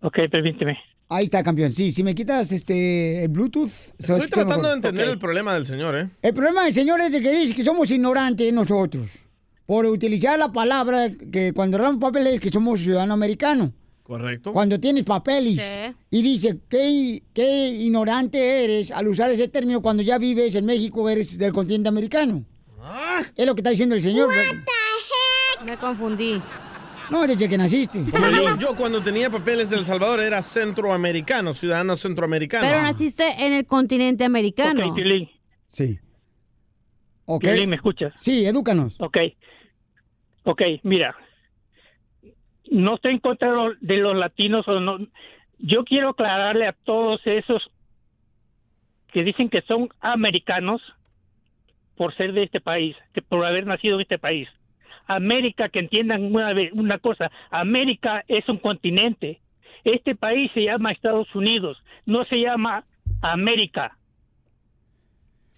[0.02, 0.76] Ok, permíteme.
[1.08, 1.72] Ahí está, campeón.
[1.72, 3.70] Sí, si me quitas este el Bluetooth.
[3.98, 6.08] Estoy tratando de entender el problema del señor, ¿eh?
[6.20, 9.10] El problema del señor es de que dice que somos ignorantes nosotros.
[9.66, 13.72] Por utilizar la palabra que cuando damos papeles que somos ciudadano americano.
[14.02, 14.52] Correcto.
[14.52, 15.54] Cuando tienes papeles.
[15.54, 15.94] Sí.
[16.10, 21.08] Y dice, ¿qué, qué ignorante eres al usar ese término cuando ya vives en México,
[21.08, 22.44] eres del continente americano.
[23.34, 24.28] Es lo que está diciendo el señor.
[25.64, 26.40] Me confundí.
[27.10, 28.04] No, desde que naciste.
[28.10, 32.66] Como yo, yo cuando tenía papeles de El Salvador era centroamericano, ciudadano centroamericano.
[32.66, 34.86] Pero naciste en el continente americano.
[34.92, 34.98] Ok.
[35.68, 35.98] Sí.
[37.26, 37.44] Ok.
[37.66, 38.12] ¿me escuchas?
[38.18, 38.94] Sí, edúcanos.
[39.00, 39.18] Ok.
[40.44, 41.16] Ok, mira.
[42.70, 44.98] No estoy en contra de los- de los latinos o no.
[45.58, 47.62] Yo quiero aclararle a todos esos
[49.12, 50.82] que dicen que son americanos
[51.96, 54.48] por ser de este país, que por haber nacido en este país.
[55.06, 59.40] América, que entiendan una, vez- una cosa, América es un continente.
[59.84, 62.84] Este país se llama Estados Unidos, no se llama
[63.22, 63.96] América.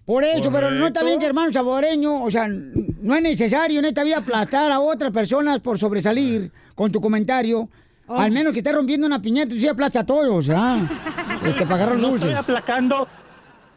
[0.05, 3.85] Por eso, pero no está bien que hermano saboreño, o sea, no es necesario en
[3.85, 7.69] esta vida aplastar a otras personas por sobresalir con tu comentario.
[8.07, 8.17] Oh.
[8.17, 10.79] Al menos que esté rompiendo una piñata, tú sí aplasta a todos, ¿ah?
[11.45, 12.29] Este, para agarrar los no dulces.
[12.31, 13.07] estoy aplacando,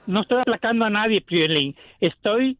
[0.06, 1.76] no estoy aplacando a nadie, Piolín.
[2.00, 2.56] Estoy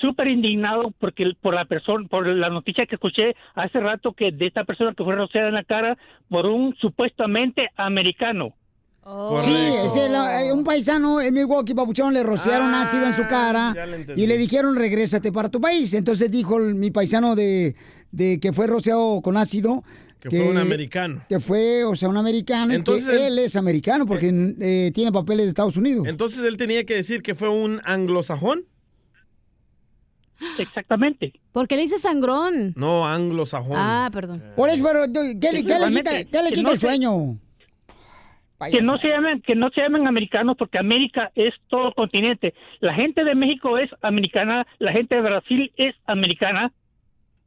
[0.00, 4.46] súper indignado porque por la persona, por la noticia que escuché hace rato que de
[4.46, 5.96] esta persona que fue rociada en la cara
[6.28, 8.54] por un supuestamente americano.
[9.42, 13.70] Sí, es el, eh, un paisano en Milwaukee, Papuchón, le rociaron ácido en su cara
[13.70, 15.94] Ah, le y le dijeron, regrésate para tu país.
[15.94, 17.74] Entonces dijo el- mi paisano de,
[18.12, 19.82] de que fue rociado con ácido.
[20.20, 21.22] Que fue un americano.
[21.30, 22.74] Que fue, o sea, un americano.
[22.74, 26.06] y Entonces que él- él es americano porque eh, tiene papeles de Estados Unidos.
[26.06, 28.64] Entonces él tenía que decir que fue un anglosajón.
[30.58, 31.32] Exactamente.
[31.52, 32.72] ¿Por qué le dice sangrón?
[32.76, 33.76] No, anglosajón.
[33.76, 34.42] Ah, perdón.
[34.56, 36.86] Por eso, pero ¿qué, le- qué le quita, qué le que quita no el se-
[36.86, 37.38] sueño?
[38.70, 42.52] Que no se llamen, que no se llamen americanos porque América es todo el continente.
[42.80, 46.70] La gente de México es americana, la gente de Brasil es americana.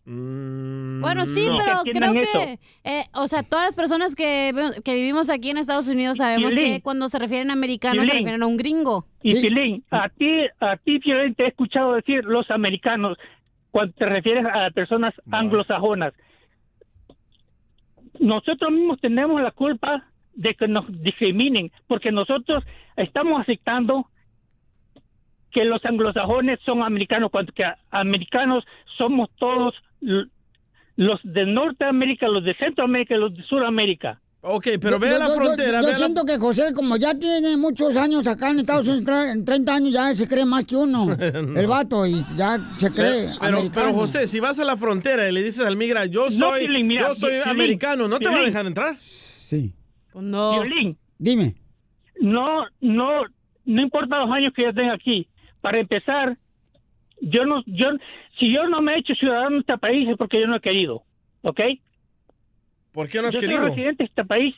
[0.05, 1.57] Bueno, sí, No.
[1.57, 5.87] pero creo que, eh, o sea, todas las personas que, que vivimos aquí en Estados
[5.87, 9.05] Unidos sabemos que cuando se refieren a americanos se refieren a un gringo.
[9.21, 13.17] Y Pilín, a ti, a ti, te he escuchado decir los americanos
[13.71, 16.13] cuando te refieres a personas anglosajonas.
[18.19, 22.63] Nosotros mismos tenemos la culpa de que nos discriminen, porque nosotros
[22.97, 24.07] estamos aceptando
[25.51, 28.65] que los anglosajones son americanos, cuando que americanos
[28.97, 29.73] somos todos
[30.95, 34.19] los de Norteamérica, los de Centroamérica y los de Sudamérica.
[34.45, 35.79] Ok, pero Yo- ve a yo- la yo- frontera.
[35.79, 38.87] Yo, ve a la- siento que José, como ya tiene muchos años acá en Estados
[38.89, 41.05] Unidos, en 30 años ya se cree más que uno.
[41.33, 41.59] No.
[41.59, 43.27] El vato, y ya se cree.
[43.27, 43.85] Pero, pero, americano.
[43.87, 46.59] pero, José, si vas a la frontera y le dices al migra, yo No, soy,
[46.65, 48.97] Piolín, mira, yo soy Piolín, americano, ¿no te va a dejar entrar?
[48.99, 49.73] Sí.
[50.13, 50.51] No.
[50.61, 51.55] Violín, Dime.
[52.19, 53.23] no, no,
[53.65, 55.27] no importa los años que yo tenga aquí.
[55.61, 56.37] Para empezar,
[57.21, 57.87] yo no, yo,
[58.39, 60.61] si yo no me he hecho ciudadano de este país es porque yo no he
[60.61, 61.03] querido,
[61.41, 61.59] ¿ok?
[62.91, 63.59] ¿Por qué no has yo querido?
[63.59, 64.55] soy residente de este país,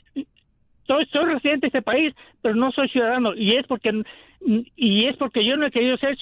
[0.88, 3.92] soy, soy residente de este país, pero no soy ciudadano y es porque
[4.76, 6.18] y es porque yo no he querido ser,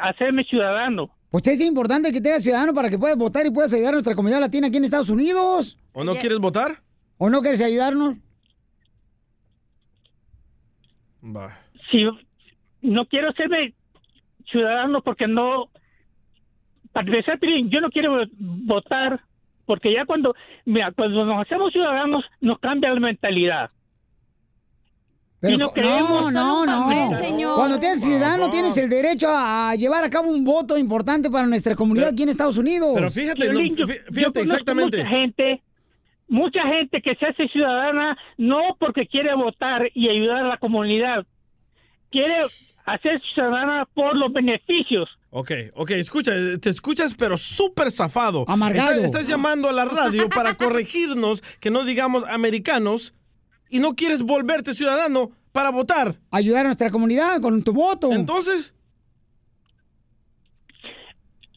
[0.00, 1.10] hacerme ciudadano.
[1.30, 3.96] Pues es importante que te hagas ciudadano para que puedas votar y puedas ayudar a
[3.96, 5.78] nuestra comunidad latina aquí en Estados Unidos.
[5.92, 6.78] ¿O no quieres votar?
[7.18, 8.16] ¿O no quieres ayudarnos?
[11.24, 11.58] Va.
[11.90, 12.04] si
[12.82, 13.72] no quiero serme
[14.50, 15.68] ciudadano porque no
[16.92, 19.20] para empezar yo no quiero votar
[19.66, 23.70] porque ya cuando mira cuando nos hacemos ciudadanos nos cambia la mentalidad
[25.40, 26.88] Pero Si no creemos- no, no, no.
[26.88, 27.56] papel, señor.
[27.56, 31.28] Cuando te haces ciudadano tienes el derecho a, a llevar a cabo un voto importante
[31.30, 32.92] para nuestra comunidad aquí en Estados Unidos.
[32.94, 34.96] Pero fíjate, yo- yo fíjate exactamente.
[34.98, 35.62] mucha gente
[36.28, 41.26] mucha gente que se hace ciudadana no porque quiere votar y ayudar a la comunidad
[42.10, 42.34] quiere
[42.84, 48.44] hacer ciudadana por los beneficios Ok, ok, escucha, te escuchas pero súper zafado.
[48.46, 48.92] Amargado.
[48.92, 53.14] Estás, estás llamando a la radio para corregirnos que no digamos americanos
[53.68, 56.14] y no quieres volverte ciudadano para votar.
[56.30, 58.12] Ayudar a nuestra comunidad con tu voto.
[58.12, 58.76] Entonces,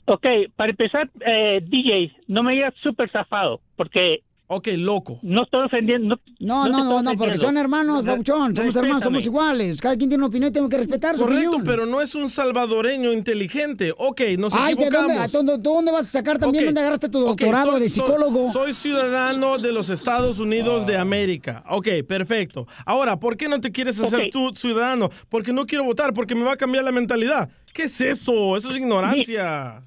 [0.09, 4.23] Ok, para empezar, eh, DJ, no me digas súper zafado, porque...
[4.49, 5.19] Ok, loco.
[5.23, 6.17] No estoy ofendiendo.
[6.39, 8.55] No, no, no, no, porque son hermanos, Pabuchón.
[8.55, 9.81] Somos hermanos, somos iguales.
[9.81, 11.63] Cada quien tiene una opinión y tengo que respetar su correcto, opinión.
[11.65, 13.93] pero no es un salvadoreño inteligente.
[13.97, 15.07] Ok, nos Ay, ¿de equivocamos.
[15.07, 16.63] dónde, a dónde- tú dónde vas a sacar también?
[16.63, 18.51] ¿Dónde agarraste tu doctorado soy- de psicólogo?
[18.53, 21.65] Soy, ciudadano de los Estados Unidos de América.
[21.69, 22.67] Ok, perfecto.
[22.85, 25.09] Ahora, ¿por qué no te quieres hacer tú ciudadano?
[25.27, 27.49] Porque no quiero votar, porque me va a cambiar la mentalidad.
[27.73, 28.55] ¿Qué es eso?
[28.55, 29.81] Eso es ignorancia.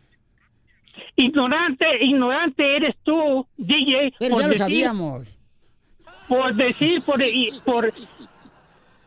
[1.20, 4.14] Ignorante, ignorante eres tú, DJ.
[4.18, 5.28] Pero ya lo sabíamos.
[6.28, 7.92] Por decir, por, y- por,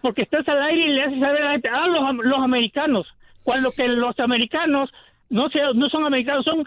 [0.01, 3.07] porque estás al aire y le haces saber a la gente, ah, los, los americanos.
[3.43, 4.89] Cuando que los americanos
[5.29, 6.63] no, se, no son americanos, son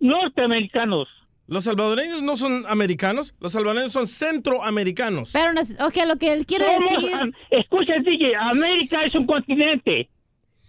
[0.00, 1.08] norteamericanos.
[1.46, 5.30] Los salvadoreños no son americanos, los salvadoreños son centroamericanos.
[5.32, 7.34] Pero, no ok, lo que él quiere Somos decir...
[7.50, 10.08] escucha, DJ, América es un continente.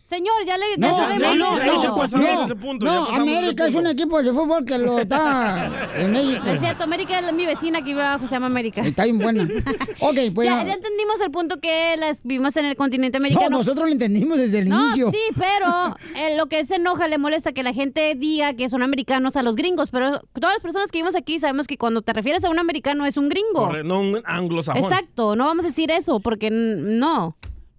[0.06, 2.18] Señor, ya le ya No, sabemos no, no, eso.
[2.20, 6.12] no, no, ese punto, no, América es un equipo de fútbol que lo está en
[6.12, 6.44] México.
[6.46, 8.82] No es cierto, América es mi vecina que vive abajo, se llama América.
[8.82, 9.48] Está bien buena.
[10.02, 10.48] Ok, pues.
[10.48, 10.68] ya, no.
[10.68, 13.58] ya entendimos el punto que las vivimos en el continente No, americano.
[13.58, 15.10] nosotros lo entendimos desde el No, inicio.
[15.10, 18.70] sí, pero eh, lo que él se enoja, le molesta que la gente diga que
[18.70, 22.04] son americanos a los gringos, pero todas las personas que vivimos aquí sabemos que cuando
[22.04, 23.70] te refieres a un americano es un gringo.
[23.70, 24.84] Corre- no un anglosajón.
[24.84, 27.36] Exacto, no vamos a decir eso porque no.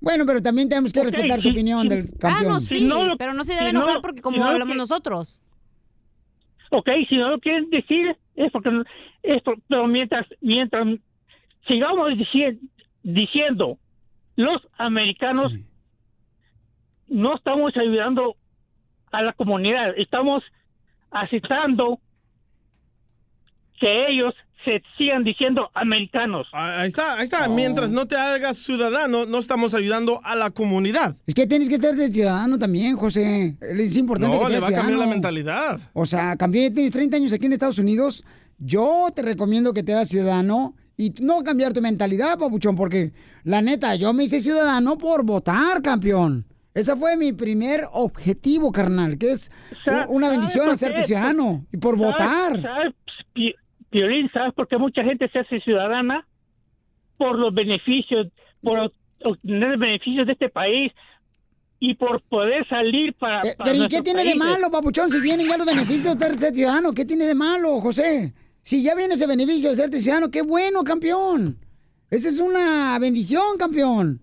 [0.06, 1.88] Bueno, pero también tenemos que Ok, respetar sí, su opinión sí.
[1.88, 2.52] del Ah, campeón.
[2.52, 4.46] no, sí, Si no pero no se si debe no- enojar porque como si no
[4.46, 5.42] hablamos que- nosotros.
[6.70, 8.84] Ok, si no lo quieren decir, es porque no-
[9.24, 10.86] es por- pero mientras, mientras
[11.66, 12.56] sigamos dici-
[13.02, 13.78] diciendo
[14.36, 15.52] los americanos,
[17.08, 18.36] no estamos ayudando
[19.10, 20.44] a la comunidad, estamos
[21.10, 21.98] asistando
[23.80, 24.34] que ellos
[24.66, 26.46] se sigan diciendo americanos.
[26.52, 27.48] Ah, Ahí está, ahí está.
[27.48, 31.16] Mientras no te hagas ciudadano, no estamos ayudando a la comunidad.
[31.26, 33.56] Es que tienes que ser de ciudadano también, José.
[33.62, 35.80] Es importante No, que le seas va a cambiar la mentalidad.
[35.94, 38.22] O sea, cambié, tienes 30 años aquí en Estados Unidos.
[38.58, 43.12] Yo te recomiendo que te hagas ciudadano y no cambiar tu mentalidad, papuchón, porque
[43.44, 46.44] la neta, yo me hice ciudadano por votar, campeón.
[46.74, 49.50] Ese fue mi primer objetivo, carnal, que es
[50.08, 52.60] una ¿sabe bendición hacerte ciudadano y por ¿Sabes- votar.
[52.62, 52.94] ¿Sabes,
[53.90, 56.26] Piolín, sabes por qué mucha gente se hace ciudadana?
[57.16, 58.28] Por los beneficios,
[58.62, 58.92] por
[59.24, 60.92] obtener beneficios de este país
[61.78, 63.42] y por poder salir para.
[63.42, 66.26] para Eh, Pero ¿y qué tiene de malo, papuchón, si vienen ya los beneficios de
[66.26, 66.92] ser ciudadano?
[66.92, 68.34] ¿Qué tiene de malo, José?
[68.62, 71.56] Si ya viene ese beneficio de ser ciudadano, qué bueno, campeón.
[72.10, 74.20] Esa es una bendición, campeón.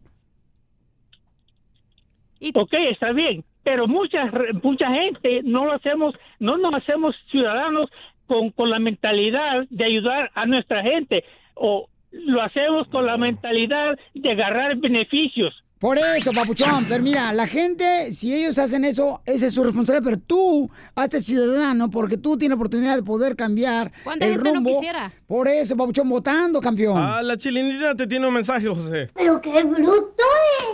[2.54, 4.30] Ok, está bien, pero mucha
[4.62, 7.90] mucha gente no lo hacemos, no nos hacemos ciudadanos
[8.34, 11.24] con, con la mentalidad de ayudar a nuestra gente
[11.54, 15.54] o lo hacemos con la mentalidad de agarrar beneficios.
[15.78, 16.86] Por eso, papuchón.
[16.88, 20.04] Pero mira, la gente, si ellos hacen eso, esa es su responsabilidad.
[20.12, 24.56] Pero tú, hazte ciudadano porque tú tienes oportunidad de poder cambiar ¿Cuánta el gente no
[24.56, 24.70] rumbo.
[24.72, 25.12] quisiera?
[25.28, 26.98] Por eso, papuchón, votando, campeón.
[26.98, 29.10] Ah, la chilinita te tiene un mensaje, José.
[29.14, 30.24] Pero qué bruto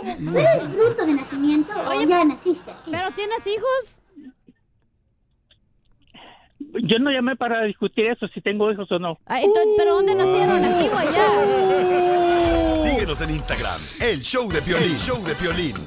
[0.04, 0.16] eres.
[0.16, 2.90] ¿Tú eres bruto de nacimiento o ya naciste aquí?
[2.92, 3.99] ¿Pero tienes hijos?
[6.82, 9.18] Yo no llamé para discutir eso, si tengo hijos o no.
[9.26, 10.64] Ah, entonces, ¿Pero dónde nacieron?
[10.64, 11.26] ¿Aquí o allá?
[12.82, 15.74] Síguenos en Instagram, el show de Piolín, show de Piolín.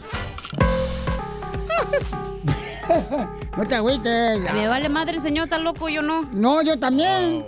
[3.57, 4.39] No te agüites.
[4.53, 6.23] Me vale madre el señor, está loco, yo no.
[6.33, 7.45] No, yo también.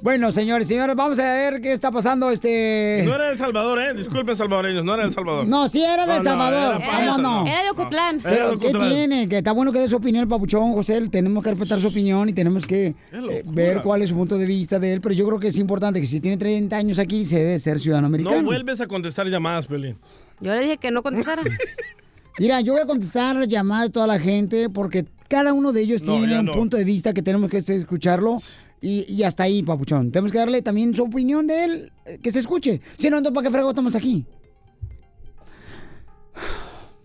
[0.00, 2.30] Bueno, señores, señores, vamos a ver qué está pasando.
[2.30, 3.02] Este.
[3.04, 3.94] No era El Salvador, ¿eh?
[3.94, 5.44] Disculpen, salvadoreños, no era El Salvador.
[5.46, 6.76] No, sí era de No, El no, Salvador.
[6.76, 7.46] era ¿Cómo paisa, no?
[7.46, 8.20] Era de Ocotlán.
[8.20, 9.28] Era Pero ¿qué tiene?
[9.28, 11.00] Que está bueno que dé su opinión el papuchón, José.
[11.10, 14.46] Tenemos que respetar su opinión y tenemos que eh, ver cuál es su punto de
[14.46, 15.00] vista de él.
[15.00, 17.80] Pero yo creo que es importante que si tiene 30 años aquí, se debe ser
[17.80, 18.36] ciudadano americano.
[18.36, 19.98] No vuelves a contestar llamadas, Piolín.
[20.40, 21.42] Yo le dije que no contestara.
[22.38, 25.80] Mira, yo voy a contestar las llamadas de toda la gente porque cada uno de
[25.80, 26.52] ellos No, tiene un no.
[26.52, 28.38] punto de vista que tenemos que escucharlo.
[28.80, 30.12] Y, y hasta ahí, papuchón.
[30.12, 32.80] Tenemos que darle también su opinión de él, eh, que se escuche.
[32.96, 34.24] Si no, entonces, ¿para qué frego estamos aquí?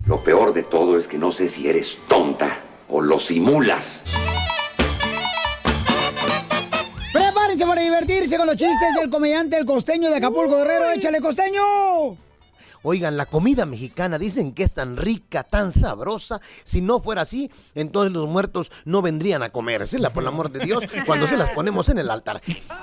[0.05, 2.59] Lo peor de todo es que no sé si eres tonta
[2.89, 4.03] o lo simulas.
[7.13, 10.91] Prepárense para divertirse con los chistes del comediante El Costeño de Acapulco Guerrero.
[10.91, 12.17] ¡Échale, Costeño!
[12.83, 16.41] Oigan, la comida mexicana dicen que es tan rica, tan sabrosa.
[16.63, 20.65] Si no fuera así, entonces los muertos no vendrían a comérsela, por el amor de
[20.65, 22.41] Dios, cuando se las ponemos en el altar.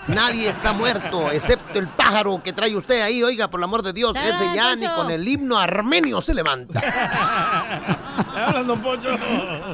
[0.08, 3.22] Nadie está muerto, excepto el pájaro que trae usted ahí.
[3.22, 6.34] Oiga, por el amor de Dios, Ah, ese ya ni con el himno armenio se
[6.34, 6.80] levanta.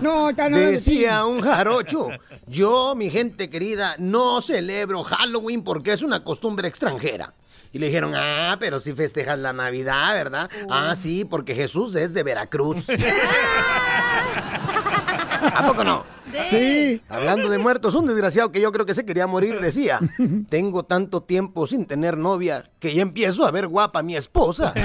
[0.02, 0.32] No
[0.72, 2.08] Decía un jarocho,
[2.46, 7.32] yo, mi gente querida, no celebro Halloween porque es una costumbre extranjera.
[7.76, 10.48] Y le dijeron, ah, pero si festejas la Navidad, ¿verdad?
[10.70, 12.86] Ah, sí, porque Jesús es de Veracruz.
[15.54, 16.06] ¿A poco no?
[16.48, 17.02] Sí.
[17.10, 20.00] Hablando de muertos, un desgraciado que yo creo que se quería morir decía,
[20.48, 24.72] tengo tanto tiempo sin tener novia que ya empiezo a ver guapa a mi esposa.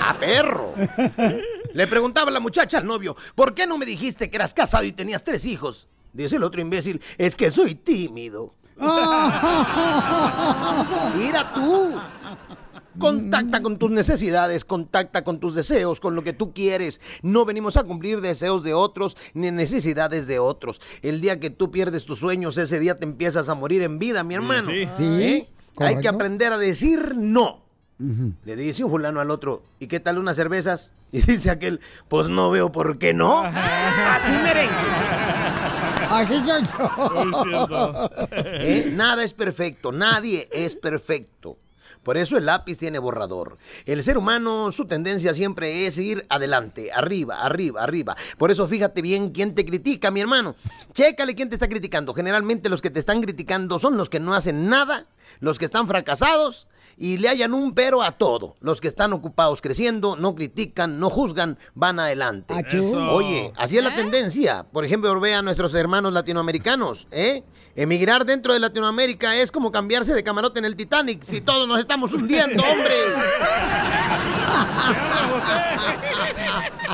[0.00, 0.72] ¡A perro!
[1.74, 4.92] Le preguntaba la muchacha al novio, ¿por qué no me dijiste que eras casado y
[4.92, 5.88] tenías tres hijos?
[6.12, 8.54] Dice el otro imbécil, es que soy tímido.
[11.16, 11.94] Mira tú.
[12.98, 17.00] Contacta con tus necesidades, contacta con tus deseos, con lo que tú quieres.
[17.22, 20.82] No venimos a cumplir deseos de otros ni necesidades de otros.
[21.00, 24.22] El día que tú pierdes tus sueños, ese día te empiezas a morir en vida,
[24.24, 24.70] mi hermano.
[24.70, 24.86] Sí.
[24.96, 25.48] Sí, ¿Eh?
[25.78, 27.62] Hay que aprender a decir no.
[28.44, 30.92] Le dice un fulano al otro, ¿y qué tal unas cervezas?
[31.12, 33.42] Y dice aquel, pues no veo por qué no.
[33.44, 34.72] Así merengue.
[36.12, 36.62] Así soy
[37.50, 38.10] yo.
[38.32, 38.90] ¿Eh?
[38.92, 41.58] Nada es perfecto, nadie es perfecto.
[42.02, 43.58] Por eso el lápiz tiene borrador.
[43.86, 48.16] El ser humano, su tendencia siempre es ir adelante, arriba, arriba, arriba.
[48.36, 50.56] Por eso fíjate bien quién te critica, mi hermano.
[50.92, 52.12] Chécale quién te está criticando.
[52.12, 55.06] Generalmente los que te están criticando son los que no hacen nada,
[55.40, 56.66] los que están fracasados
[56.96, 58.54] y le hallan un pero a todo.
[58.60, 62.54] Los que están ocupados creciendo, no critican, no juzgan, van adelante.
[62.68, 62.98] Eso.
[63.12, 64.64] Oye, así es la tendencia.
[64.72, 67.42] Por ejemplo, ve a nuestros hermanos latinoamericanos, ¿eh?
[67.74, 71.80] Emigrar dentro de Latinoamérica es como cambiarse de camarote en el Titanic si todos nos
[71.80, 72.94] estamos hundiendo, hombre.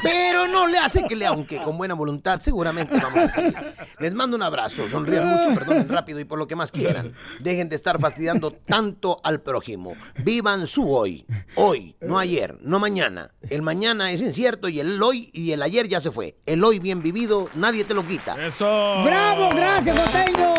[0.03, 3.55] Pero no le hace que le, aunque con buena voluntad seguramente vamos a salir.
[3.99, 7.15] Les mando un abrazo, sonrían mucho, perdonen rápido y por lo que más quieran.
[7.41, 9.97] Dejen de estar fastidiando tanto al prójimo.
[10.19, 11.27] Vivan su hoy.
[11.57, 13.33] Hoy, no ayer, no mañana.
[13.51, 16.37] El mañana es incierto y el hoy y el ayer ya se fue.
[16.47, 18.35] El hoy bien vivido, nadie te lo quita.
[18.35, 19.51] ¡Bravo!
[19.55, 20.55] ¡Gracias, Costeño!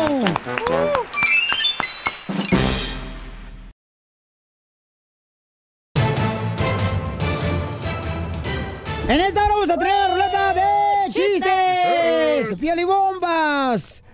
[9.10, 12.60] En esta hora vamos a traer la ruleta de chistes.
[12.60, 14.04] Piolibombas.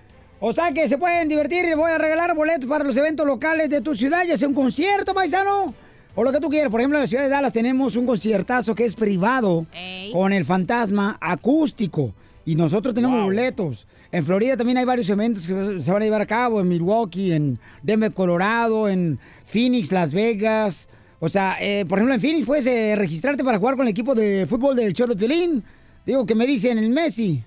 [0.41, 3.27] O sea que se pueden divertir y les voy a regalar boletos para los eventos
[3.27, 5.75] locales de tu ciudad, ya sea un concierto, paisano,
[6.15, 6.71] o lo que tú quieras.
[6.71, 9.67] Por ejemplo, en la ciudad de Dallas tenemos un conciertazo que es privado
[10.15, 12.15] con el fantasma acústico.
[12.47, 13.87] Y nosotros tenemos boletos.
[14.11, 17.33] En Florida también hay varios eventos que se van a llevar a cabo, en Milwaukee,
[17.33, 20.89] en Denver, Colorado, en Phoenix, Las Vegas.
[21.19, 24.15] O sea, eh, por ejemplo, en Phoenix puedes eh, registrarte para jugar con el equipo
[24.15, 25.63] de fútbol del show de Piolín.
[26.05, 27.43] Digo, que me dicen el Messi.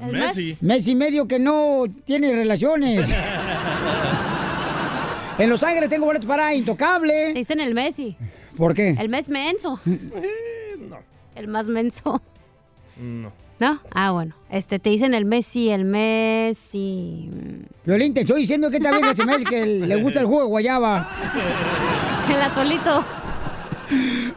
[0.00, 0.56] El Messi.
[0.60, 3.10] Messi medio que no tiene relaciones.
[5.38, 7.32] en Los Ángeles tengo boletos para Intocable.
[7.32, 8.16] Dicen el Messi.
[8.56, 8.90] ¿Por qué?
[8.98, 9.80] El mes menso.
[11.36, 12.20] El más menso.
[13.00, 13.32] No.
[13.58, 13.80] ¿No?
[13.90, 14.34] Ah, bueno.
[14.50, 17.28] Este, te dicen el Messi, el Messi.
[17.84, 20.42] Violín, te estoy diciendo que esta vieja se me hace que le gusta el jugo
[20.42, 21.08] de guayaba.
[22.28, 23.04] El atolito.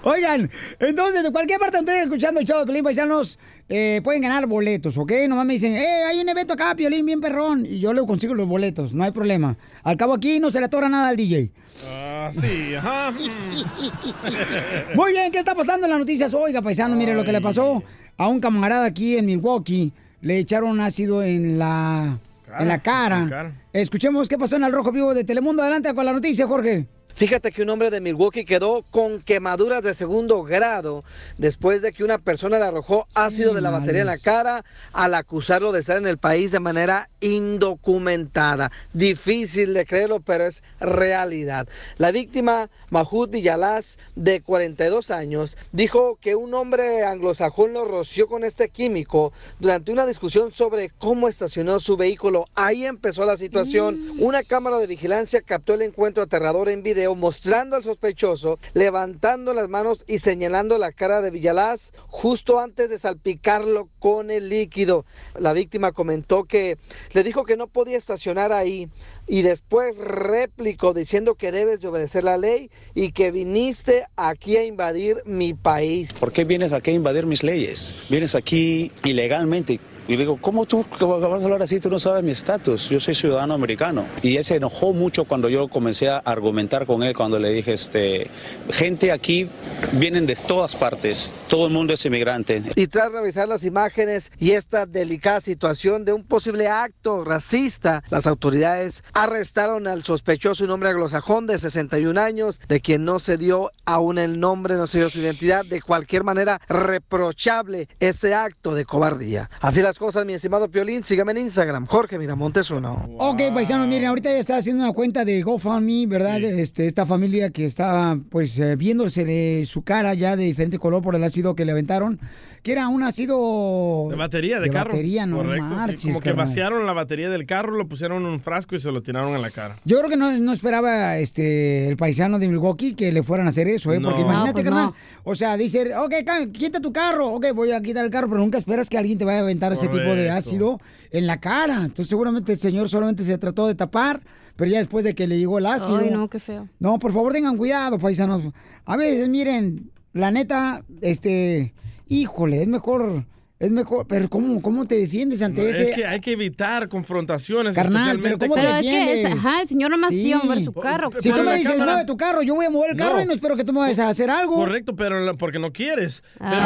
[0.04, 0.50] Oigan,
[0.80, 3.38] entonces, de cualquier parte donde estén escuchando el show de Pelín Paisanos,
[3.74, 5.14] eh, pueden ganar boletos, ¿ok?
[5.30, 7.66] Nomás me dicen, eh, hay un evento acá, Piolín, bien perrón.
[7.66, 9.56] Y yo le consigo los boletos, no hay problema.
[9.84, 11.52] Al cabo aquí no se le atora nada al DJ.
[11.90, 13.14] Ah, sí, ajá.
[14.96, 16.34] Muy bien, ¿qué está pasando en las noticias?
[16.34, 17.82] Oiga, paisano, mire lo que le pasó
[18.18, 19.94] a un camarada aquí en Milwaukee.
[20.20, 22.20] Le echaron ácido en la,
[22.60, 23.18] en la cara.
[23.20, 23.56] en la cara.
[23.72, 25.64] Escuchemos qué pasó en el Rojo Vivo de Telemundo.
[25.64, 26.88] Adelante con la noticia, Jorge.
[27.16, 31.04] Fíjate que un hombre de Milwaukee quedó con quemaduras de segundo grado
[31.38, 35.14] después de que una persona le arrojó ácido de la batería en la cara al
[35.14, 38.72] acusarlo de estar en el país de manera indocumentada.
[38.94, 41.68] Difícil de creerlo, pero es realidad.
[41.98, 48.44] La víctima, Mahmoud Villalaz, de 42 años, dijo que un hombre anglosajón lo roció con
[48.44, 52.46] este químico durante una discusión sobre cómo estacionó su vehículo.
[52.56, 53.98] Ahí empezó la situación.
[54.20, 59.70] Una cámara de vigilancia captó el encuentro aterrador en video mostrando al sospechoso levantando las
[59.70, 65.06] manos y señalando la cara de Villalaz justo antes de salpicarlo con el líquido.
[65.38, 66.78] La víctima comentó que
[67.14, 68.90] le dijo que no podía estacionar ahí
[69.28, 74.66] y después replicó diciendo que debes de obedecer la ley y que viniste aquí a
[74.66, 76.14] invadir mi país.
[76.14, 77.94] ¿Por qué vienes aquí a invadir mis leyes?
[78.10, 79.80] Vienes aquí ilegalmente.
[80.12, 81.80] Y le digo, ¿cómo tú vas a hablar así?
[81.80, 82.90] Tú no sabes mi estatus.
[82.90, 84.06] Yo soy ciudadano americano.
[84.22, 87.72] Y él se enojó mucho cuando yo comencé a argumentar con él, cuando le dije,
[87.72, 88.30] este,
[88.72, 89.48] gente aquí
[89.94, 91.32] vienen de todas partes.
[91.48, 92.62] Todo el mundo es inmigrante.
[92.76, 98.28] Y tras revisar las imágenes y esta delicada situación de un posible acto racista, las
[98.28, 103.72] autoridades arrestaron al sospechoso, un hombre anglosajón de 61 años, de quien no se dio
[103.86, 105.64] aún el nombre, no se dio su identidad.
[105.64, 109.50] De cualquier manera, reprochable ese acto de cobardía.
[109.62, 111.04] Así las cosas, mi estimado Piolín.
[111.04, 113.08] Sígame en Instagram, Jorge Miramontes uno.
[113.20, 116.42] Ok, paisanos, miren, ahorita ya está haciendo una cuenta de GoFundMe, ¿verdad?
[116.42, 121.14] Este, esta familia que está, pues, eh, viéndose su cara ya de diferente color por
[121.16, 122.20] el ácido que le aventaron,
[122.64, 124.08] que era un ácido...
[124.10, 124.90] De batería, de, carro.
[124.92, 125.68] batería, no Correcto.
[125.70, 125.76] sí.
[125.76, 126.48] marches, Como que carnal.
[126.48, 129.42] vaciaron la batería del carro, lo pusieron en un frasco y se lo tiraron en
[129.44, 129.76] la cara.
[129.86, 133.50] Yo creo que no, no esperaba este el paisano de Milwaukee que le fueran a
[133.50, 134.00] hacer eso, ¿eh?
[134.00, 134.10] No.
[134.10, 134.86] Porque imagínate, No, pues carnal.
[134.88, 134.96] no.
[135.24, 136.14] O sea, dice, ok,
[136.52, 139.26] quita tu carro, ok, voy a quitar el carro, pero nunca esperas que alguien te
[139.26, 140.80] vaya a aventar ese tipo de ácido
[141.12, 141.76] en la cara.
[141.82, 144.22] Entonces, seguramente el señor solamente se trató de tapar,
[144.56, 145.98] pero ya después de que le llegó el ácido.
[145.98, 146.68] Ay, no, qué feo.
[146.80, 148.42] No, por favor, tengan cuidado, paisanos.
[148.86, 151.74] A veces, miren, la neta, este,
[152.08, 153.26] híjole, es mejor,
[153.60, 155.90] es mejor, pero ¿cómo, cómo te defiendes ante ese?
[155.92, 159.26] Es que hay que evitar confrontaciones, Carnal, pero especialmente ¿cómo te Pero es que, es,
[159.38, 160.28] ajá, el señor nomás Sí.
[160.30, 161.10] iba a mover su carro.
[161.20, 163.22] Si tú me dices, cámara- mueve tu carro, yo voy a mover el carro No.
[163.22, 164.56] y no espero que tú me vayas a hacer algo.
[164.56, 166.24] Correcto, pero porque no quieres.
[166.40, 166.58] Pero En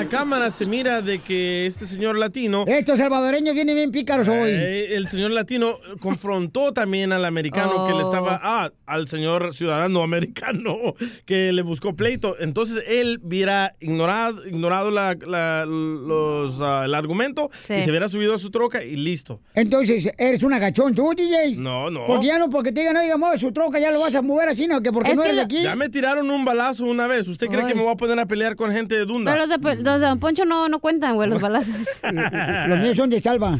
[0.00, 4.50] la cámara se mira de que este señor latino, Estos salvadoreños vienen bien pícaros hoy.
[4.50, 8.40] eh, el señor latino confrontó también al americano que le estaba, Oh.
[8.42, 10.94] ah, al señor ciudadano americano
[11.26, 12.36] que le buscó pleito.
[12.40, 17.74] Entonces él hubiera ignorado, ignorado la- la- los, ah, el argumento Sí.
[17.74, 19.40] y se hubiera subido a su troca y listo.
[19.54, 21.56] Entonces, eres un agachón tú, DJ.
[21.56, 22.06] No, no.
[22.06, 24.48] Porque ya no, porque te digan, oiga, mueve su troca, ya lo vas a mover
[24.48, 25.62] así, no, que porque Es no que eres de lo- aquí.
[25.62, 27.28] Ya me tiraron un balazo una vez.
[27.28, 27.68] ¿Usted cree Ay.
[27.68, 29.30] que me voy a poner a pelear con gente de Dunda?
[29.32, 31.86] Pero los de, de Don Poncho no, no cuentan, güey, los balazos.
[32.02, 33.58] Los míos son de salva.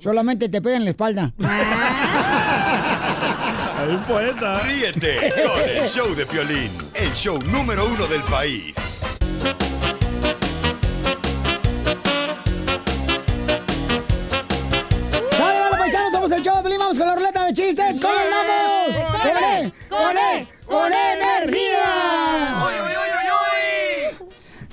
[0.00, 1.32] Solamente te pegan en la espalda.
[3.78, 4.60] Hay un poeta.
[4.60, 9.02] Ríete con el show de Piolín, el show número uno del país.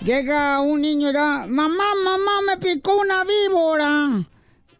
[0.10, 4.26] Llega un niño ya, mamá, mamá, me picó una víbora.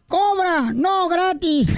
[0.08, 1.72] Cobra, no gratis.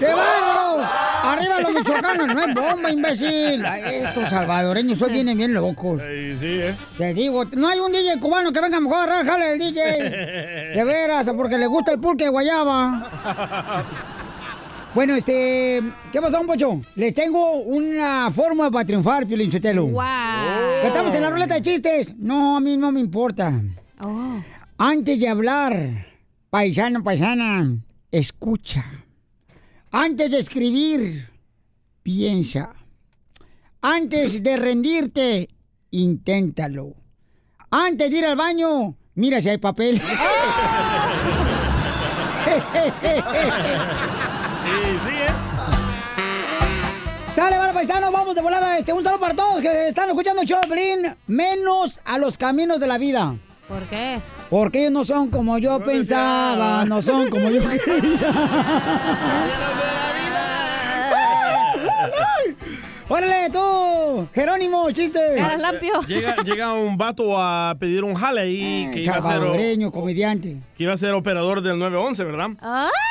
[0.00, 0.84] ¡Qué bárbaro!
[1.22, 2.26] ¡Arriba los michoacanos!
[2.34, 3.64] No es bomba, imbécil.
[3.64, 6.00] Estos salvadoreños hoy vienen bien locos.
[6.02, 6.74] Ay, sí, ¿eh?
[6.98, 9.80] Te digo, no hay un DJ cubano que venga mejor a rajarle el DJ.
[10.74, 14.02] De veras, porque le gusta el pulque de guayaba.
[14.94, 15.82] Bueno, este,
[16.12, 16.80] ¿qué pasó, un pocho?
[16.94, 19.86] Les tengo una fórmula para triunfar, Piolín Sotelo.
[19.86, 20.84] Wow.
[20.84, 22.14] Estamos en la ruleta de chistes.
[22.16, 23.60] No, a mí no me importa.
[24.78, 26.06] Antes de hablar,
[26.48, 27.76] paisano, paisana,
[28.12, 28.84] escucha.
[29.90, 31.28] Antes de escribir,
[32.04, 32.72] piensa.
[33.82, 35.48] Antes de rendirte,
[35.90, 36.94] inténtalo.
[37.68, 40.00] Antes de ir al baño, mira si hay papel.
[44.64, 44.70] Sí,
[45.04, 45.26] sí, ¿eh?
[47.30, 48.78] Sale, vale, paisano, vamos de volada.
[48.78, 52.38] Este, un saludo para todos que están escuchando el show de Pelín, menos a los
[52.38, 53.34] caminos de la vida.
[53.68, 54.20] ¿Por qué?
[54.48, 58.32] Porque ellos no son como yo pensaba, no son como yo quería.
[63.06, 64.26] ¡Órale, tú!
[64.32, 65.20] Jerónimo, chiste.
[66.08, 70.56] Llega, llega un vato a pedir un jale ahí que iba a ser comediante.
[70.76, 72.48] que iba a ser operador del 911, ¿verdad?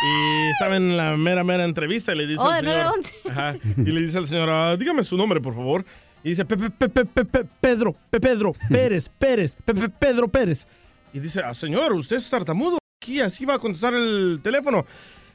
[0.03, 2.75] Y estaba en la mera, mera entrevista y le dice Oh, al señor...
[2.85, 3.13] 911.
[3.29, 5.85] Ajá, y le dice al señor, "Ah, dígame su nombre, por favor.
[6.23, 9.89] Y dice, "Pe- pe- pe- pe- pe- pe- Pedro, Pe- Pedro, Pérez, Pérez, Pe- pe-
[9.89, 10.65] Pedro Pérez.
[11.13, 12.79] Y dice, ah, señor, usted es tartamudo.
[12.99, 14.85] Aquí así va a contestar el teléfono.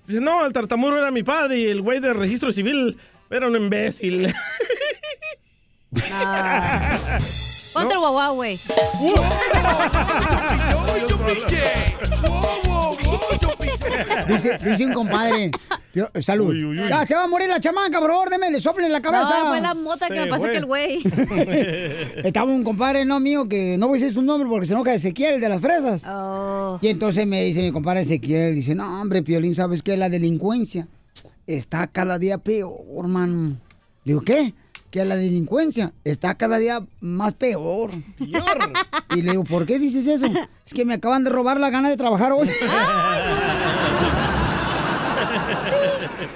[0.05, 2.97] Dice, no, el tartamudo era mi padre y el güey del registro civil
[3.31, 4.35] era un imbécil.
[7.73, 8.59] Ponte el guau, güey.
[14.29, 15.51] Dice, dice un compadre.
[15.95, 16.55] yo- salud.
[16.89, 19.41] Ya, se va a morir la chamaca, por favor, le soplen en la cabeza.
[19.41, 20.99] No, fue la mota que me pasó que el güey.
[22.25, 24.95] Estaba un compadre, no mío, que no voy a decir su nombre porque se enoja
[24.95, 26.03] Ezequiel, el de las fresas.
[26.07, 26.79] Oh.
[26.81, 29.97] Y entonces me dice mi compadre Ezequiel, dice, no, hombre, Piolín, ¿sabes qué?
[29.97, 30.87] La delincuencia
[31.49, 33.57] está cada día peor, hermano.
[34.05, 34.55] Le digo, ¿qué?
[34.91, 37.91] Que la delincuencia está cada día más peor.
[38.19, 40.27] Y le digo, ¿por qué dices eso?
[40.65, 42.49] Es que me acaban de robar la gana de trabajar hoy.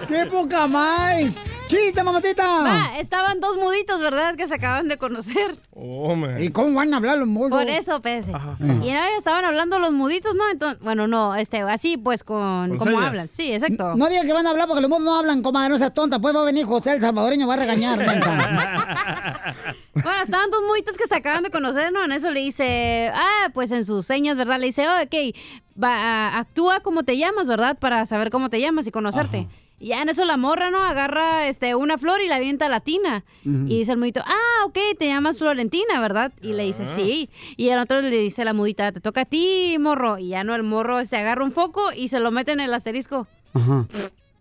[0.09, 1.52] ¡Qué poca más!
[1.73, 2.63] ¡Chiste, mamacita!
[2.63, 4.37] Va, estaban dos muditos, ¿verdad?
[4.37, 5.59] Que se acaban de conocer.
[5.75, 6.43] Oh, man.
[6.43, 7.51] ¿Y cómo van a hablar los mudos?
[7.51, 8.31] Por eso, pese.
[8.31, 10.43] Y no, estaban hablando los muditos, ¿no?
[10.51, 13.07] Entonces, bueno, no, este, así pues con, Con como señas.
[13.07, 13.29] hablan.
[13.29, 13.95] Sí, exacto.
[13.97, 16.19] No digan que van a hablar porque los mudos no hablan, comadre, no seas tonta.
[16.21, 17.99] Pues va a venir José el salvadoreño, va a regañar.
[19.95, 22.03] Bueno, estaban dos muditos que se acaban de conocer, ¿no?
[22.05, 24.59] En eso le dice, ah, pues en sus señas, ¿verdad?
[24.59, 25.37] Le dice, oh, ok,
[25.83, 27.79] va, actúa como te llamas, ¿verdad?
[27.79, 29.49] Para saber cómo te llamas y conocerte.
[29.83, 30.81] Y ya en eso la morra, ¿no?
[30.81, 33.25] Agarra este, una flor y la avienta a la tina.
[33.45, 36.33] Y dice el mudito, ah, ok, te llamas Florentina, ¿verdad?
[36.41, 37.29] Y le dice, sí.
[37.57, 40.19] Y el otro le dice a la mudita, te toca a ti, morro.
[40.19, 42.73] Y ya no, el morro se agarra un foco y se lo mete en el
[42.73, 43.27] asterisco.
[43.55, 43.89] Ajá.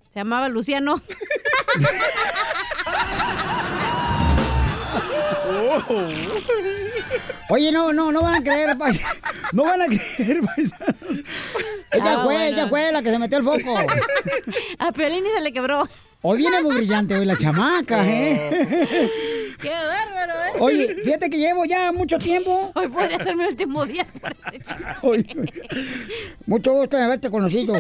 [0.10, 1.02] Se llamaba Luciano.
[7.50, 8.76] Oye, no, no, no van a creer,
[9.54, 11.24] no van a creer, paisanos.
[11.92, 12.44] Ella Ah, fue, bueno.
[12.44, 13.78] ella fue la que se metió el foco.
[14.80, 15.84] A Piolín se le quebró.
[16.24, 19.10] Hoy viene muy brillante, hoy la chamaca, ¿eh?
[19.60, 20.52] Qué bárbaro, ¿eh?
[20.60, 22.72] Oye, fíjate que llevo ya mucho tiempo.
[22.76, 24.76] Hoy podría ser mi último día por este chiste.
[25.02, 25.26] Oye,
[26.46, 27.74] mucho gusto de haberte conocido.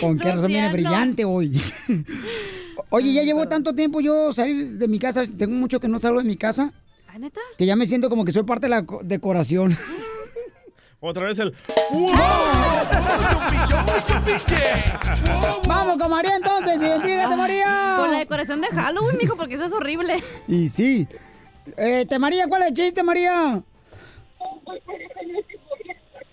[0.00, 1.60] Con qué razón viene brillante hoy.
[2.90, 6.20] Oye, ya llevo tanto tiempo yo salir de mi casa, tengo mucho que no salgo
[6.20, 6.72] de mi casa,
[7.08, 7.40] ¿Ah, neta?
[7.58, 9.76] que ya me siento como que soy parte de la co- decoración.
[11.00, 11.52] Otra vez el...
[15.68, 17.96] Vamos con María entonces, identifícate María.
[17.98, 20.22] Con la decoración de Halloween, mijo, porque eso es horrible.
[20.48, 21.06] Y sí.
[21.76, 23.62] Este, María, ¿cuál es el chiste, María?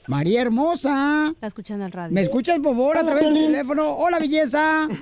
[0.07, 1.29] María hermosa.
[1.33, 2.13] Está escuchando el radio.
[2.13, 3.95] ¿Me escuchas, por favor, a través del teléfono?
[3.97, 4.87] Hola, belleza.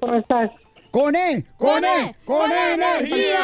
[0.00, 0.50] ¿Cómo estás?
[0.90, 3.40] Con E, con E, con E energía.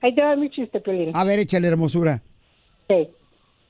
[0.00, 1.10] Ahí te va mi chiste, Piolín.
[1.14, 2.22] A ver, échale hermosura.
[2.88, 3.08] Sí.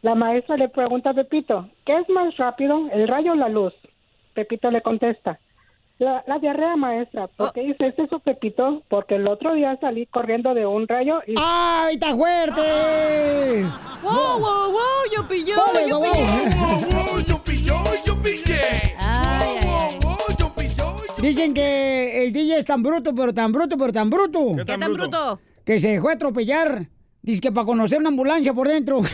[0.02, 3.74] La maestra le pregunta a Pepito, ¿qué es más rápido, el rayo o la luz?
[4.32, 5.40] Pepito le contesta,
[5.98, 7.26] la, la diarrea, maestra.
[7.26, 8.84] ¿Por qué dices eso, Pepito?
[8.88, 11.34] Porque el otro día salí corriendo de un rayo y...
[11.36, 13.64] ¡Ay, está fuerte!
[14.04, 14.80] ¡Wow, wow, wow!
[15.16, 15.56] ¡Yo pilló!
[15.88, 17.37] ¡Yo wow, pillé!
[21.20, 24.54] Dicen que el DJ es tan bruto, pero tan bruto, pero tan bruto.
[24.56, 25.10] ¿Qué tan, ¿Qué tan bruto?
[25.10, 25.40] bruto?
[25.64, 26.88] Que se dejó atropellar.
[27.22, 28.98] Dice que para conocer una ambulancia por dentro.
[28.98, 29.02] Oh.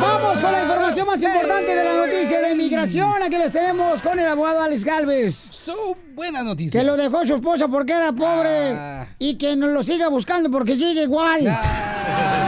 [0.00, 3.22] Vamos con la información más importante de la noticia de inmigración.
[3.22, 5.48] Aquí les tenemos con el abogado Alex Galvez.
[5.50, 6.80] Son buenas noticias.
[6.80, 9.08] Que lo dejó su esposa porque era pobre ah.
[9.18, 11.46] y que nos lo siga buscando porque sigue igual.
[11.48, 12.47] Ah.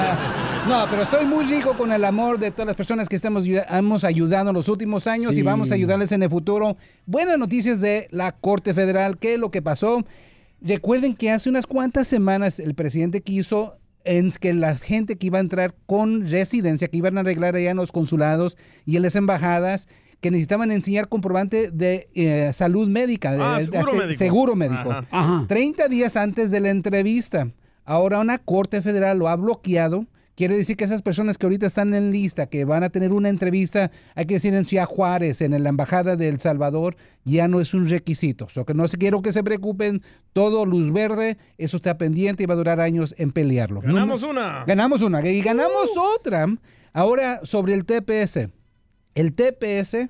[0.71, 4.05] No, pero estoy muy rico con el amor de todas las personas que estamos, hemos
[4.05, 5.41] ayudado en los últimos años Sí.
[5.41, 6.77] y vamos a ayudarles en el futuro.
[7.07, 9.18] Buenas noticias de la Corte Federal.
[9.18, 10.05] ¿Qué es lo que pasó?
[10.61, 15.39] Recuerden que hace unas cuantas semanas el presidente quiso en que la gente que iba
[15.39, 18.57] a entrar con residencia, que iban a arreglar allá en los consulados
[18.87, 19.89] y en las embajadas,
[20.21, 24.18] que necesitaban enseñar comprobante de eh, salud médica, de, Ah, de seguro médico.
[24.18, 24.93] seguro médico.
[24.93, 25.07] Ajá.
[25.11, 25.45] Ajá.
[25.49, 27.49] 30 días antes de la entrevista.
[27.85, 30.07] Ahora una corte federal lo ha bloqueado.
[30.41, 33.28] Quiere decir que esas personas que ahorita están en lista, que van a tener una
[33.28, 37.61] entrevista, hay que decir en Ciudad Juárez, en la Embajada de El Salvador, ya no
[37.61, 38.49] es un requisito.
[38.57, 40.01] O que no se quiero que se preocupen,
[40.32, 43.82] todo luz verde, eso está pendiente y va a durar años en pelearlo.
[43.82, 44.64] Ganamos una.
[44.66, 46.47] Ganamos una y ganamos otra.
[46.95, 48.49] Ahora sobre el TPS.
[49.14, 50.09] El TPS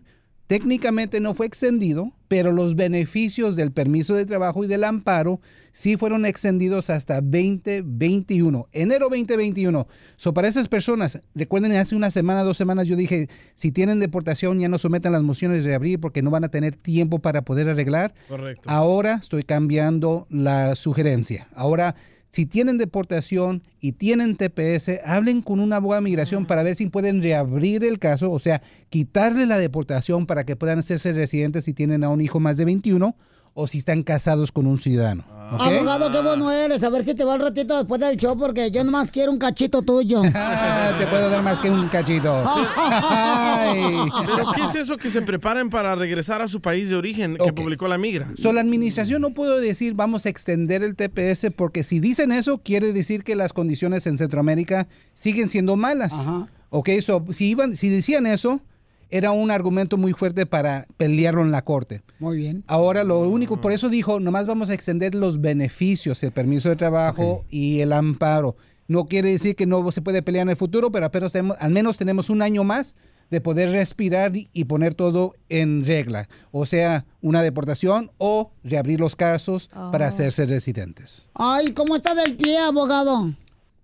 [0.50, 5.40] técnicamente no fue extendido, pero los beneficios del permiso de trabajo y del amparo
[5.70, 9.86] sí fueron extendidos hasta 2021, enero 2021.
[10.16, 14.58] So, para esas personas, recuerden, hace una semana, dos semanas yo dije, si tienen deportación
[14.58, 17.68] ya no sometan las mociones de abrir porque no van a tener tiempo para poder
[17.68, 18.12] arreglar.
[18.26, 18.68] Correcto.
[18.68, 21.46] Ahora estoy cambiando la sugerencia.
[21.54, 21.94] Ahora,
[22.30, 26.86] si tienen deportación y tienen TPS, hablen con un abogado de migración para ver si
[26.86, 31.74] pueden reabrir el caso, o sea, quitarle la deportación para que puedan hacerse residentes si
[31.74, 33.16] tienen a un hijo más de 21
[33.54, 35.24] o si están casados con un ciudadano.
[35.52, 35.60] ¿Ok?
[35.60, 36.82] Abogado, qué bueno eres.
[36.82, 39.38] A ver si te va el ratito después del show porque yo nomás quiero un
[39.38, 40.22] cachito tuyo.
[40.34, 42.42] Ah, te puedo dar más que un cachito.
[44.26, 47.52] ¿Pero qué es eso que se preparen para regresar a su país de origen que
[47.52, 48.30] publicó la migra?
[48.36, 52.58] So, la administración no puedo decir vamos a extender el TPS porque si dicen eso
[52.58, 56.24] quiere decir que las condiciones en Centroamérica siguen siendo malas.
[56.70, 58.60] Ok, so, si, iban, si decían eso,
[59.10, 62.02] era un argumento muy fuerte para pelearlo en la corte.
[62.18, 62.64] Muy bien.
[62.66, 66.76] Ahora lo único, por eso dijo, nomás vamos a extender los beneficios, el permiso de
[66.76, 68.56] trabajo y el amparo.
[68.88, 71.70] No quiere decir que no se puede pelear en el futuro, pero apenas tenemos- al
[71.70, 72.96] menos tenemos un año más
[73.30, 76.28] de poder respirar y- poner todo en regla.
[76.50, 80.08] O sea, una deportación o reabrir los casos para Oh.
[80.08, 81.28] hacerse residentes.
[81.34, 83.32] Ay, ¿cómo está del pie, abogado?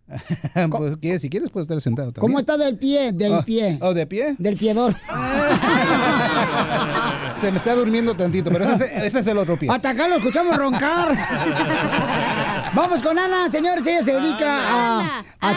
[0.71, 1.19] Pues, ¿qué?
[1.19, 2.21] si quieres, puedes estar sentado también.
[2.31, 3.13] ¿Cómo está del pie?
[3.13, 3.79] Del Oh, pie.
[3.83, 4.37] ¿Oh, de pie?
[4.39, 4.95] Del piedor.
[7.37, 9.69] Se me está durmiendo tantito, pero ese, es- ese es el otro pie.
[9.71, 11.15] Hasta acá lo escuchamos roncar.
[12.75, 13.87] Vamos con Ana, señores.
[13.87, 15.01] Ella se dedica a,
[15.41, 15.51] a-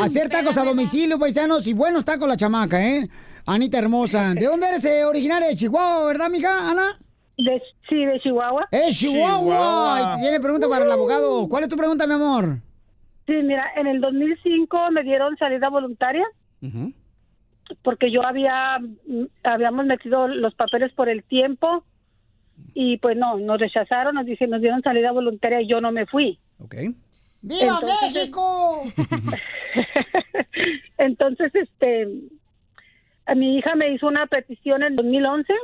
[0.00, 1.66] a hacer tacos a domicilio, paisanos.
[1.66, 3.08] Y buenos tacos la chamaca, ¿eh?
[3.46, 4.34] Anita hermosa.
[4.34, 5.48] ¿De dónde eres eh, originaria?
[5.48, 6.98] De Chihuahua, ¿verdad, mija, Ana?
[7.38, 8.66] De, sí, de Chihuahua.
[8.70, 9.38] ¡Es Chihuahua!
[9.38, 10.14] Chihuahua.
[10.16, 11.48] Y tiene pregunta para el abogado.
[11.48, 12.58] ¿Cuál es tu pregunta, mi amor?
[13.30, 16.26] Sí, mira, en el 2005 me dieron salida voluntaria
[17.82, 18.80] porque yo había
[19.44, 21.84] habíamos metido los papeles por el tiempo
[22.74, 26.06] y pues no, nos rechazaron, nos dicen, nos dieron salida voluntaria y yo no me
[26.06, 26.40] fui.
[26.58, 26.74] Ok.
[27.42, 28.82] ¡Viva Entonces, México!
[30.98, 32.08] Entonces, este,
[33.26, 35.54] a mi hija me hizo una petición en 2011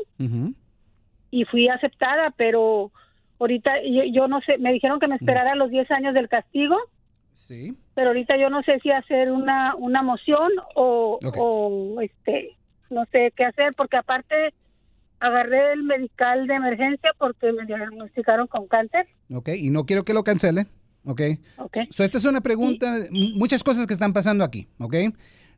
[1.33, 2.93] y fui aceptada, pero
[3.41, 6.79] ahorita yo, yo no sé, me dijeron que me esperara los 10 años del castigo,
[7.37, 7.77] Sí.
[7.95, 12.57] pero ahorita yo no sé si hacer una, una moción o, o, este,
[12.89, 14.55] no sé qué hacer, porque aparte
[15.21, 19.07] agarré el medical de emergencia porque me diagnosticaron con cáncer.
[19.31, 20.67] Ok, y no quiero que lo cancele.
[21.05, 21.21] Ok.
[21.59, 21.79] Ok.
[21.91, 24.67] So, esta es una pregunta, muchas cosas que están pasando aquí.
[24.79, 24.97] Ok.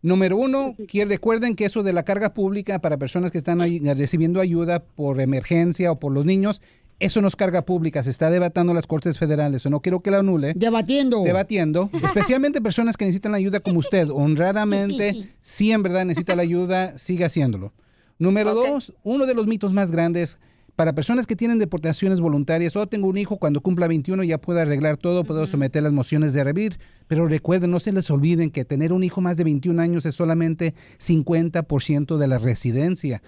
[0.03, 3.81] Número uno, que recuerden que eso de la carga pública para personas que están ahí
[3.95, 6.61] recibiendo ayuda por emergencia o por los niños,
[7.01, 10.01] eso no es carga pública, se está debatiendo en las Cortes Federales, o no quiero
[10.01, 10.53] que la anule.
[10.55, 11.23] Debatiendo.
[11.23, 16.43] Debatiendo, especialmente personas que necesitan la ayuda como usted, honradamente, si en verdad necesita la
[16.43, 17.73] ayuda, siga haciéndolo.
[18.19, 20.39] Número dos, uno de los mitos más grandes
[20.79, 24.61] para personas que tienen deportaciones voluntarias, o tengo un hijo, cuando cumpla 21 ya puedo
[24.61, 26.79] arreglar todo, puedo someter las mociones de revir,
[27.09, 30.15] pero recuerden, no se les olviden que tener un hijo más de 21 años es
[30.15, 33.23] solamente 50% de la residencia.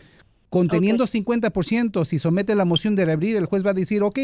[0.50, 4.18] Conteniendo 50%, si somete la moción de reabrir, el juez va a decir, ok,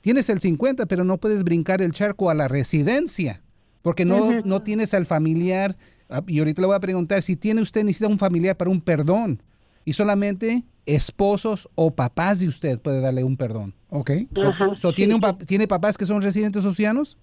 [0.00, 3.42] tienes el 50, pero no puedes brincar el charco a la residencia,
[3.82, 5.76] porque no, no tienes al familiar.
[6.08, 8.80] Ah, Y ahorita le voy a preguntar, si tiene usted, necesita un familiar para un
[8.80, 9.42] perdón,
[9.84, 13.74] y solamente esposos o papás de usted puede darle un perdón.
[13.90, 14.10] Ok.
[14.42, 17.18] Ajá, So, ¿tiene, un ¿Tiene papás que son residentes o ciudadanos?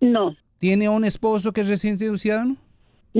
[0.00, 0.36] No.
[0.58, 2.56] ¿Tiene un esposo que es residente o ciudadano?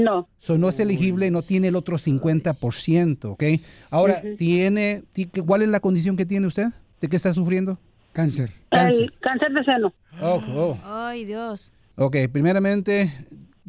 [0.03, 0.29] No.
[0.39, 3.43] So, no es elegible, no tiene el otro 50%, ¿ok?
[3.91, 4.23] Ahora.
[4.37, 6.67] ¿tiene, ti- ¿cuál es la condición que tiene usted?
[7.01, 7.79] ¿De qué está sufriendo?
[8.13, 8.53] Cáncer.
[8.71, 9.95] El cáncer de seno.
[10.21, 10.79] Oh, oh.
[10.85, 11.73] Ay, Dios.
[11.97, 13.11] Ok, primeramente,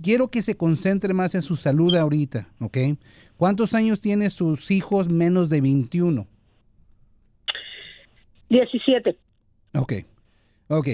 [0.01, 2.77] quiero que se concentre más en su salud ahorita, ¿ok?
[3.37, 6.27] ¿Cuántos años tienen sus hijos menos de 21?
[8.49, 9.17] 17.
[9.75, 9.93] Ok,
[10.67, 10.87] ok.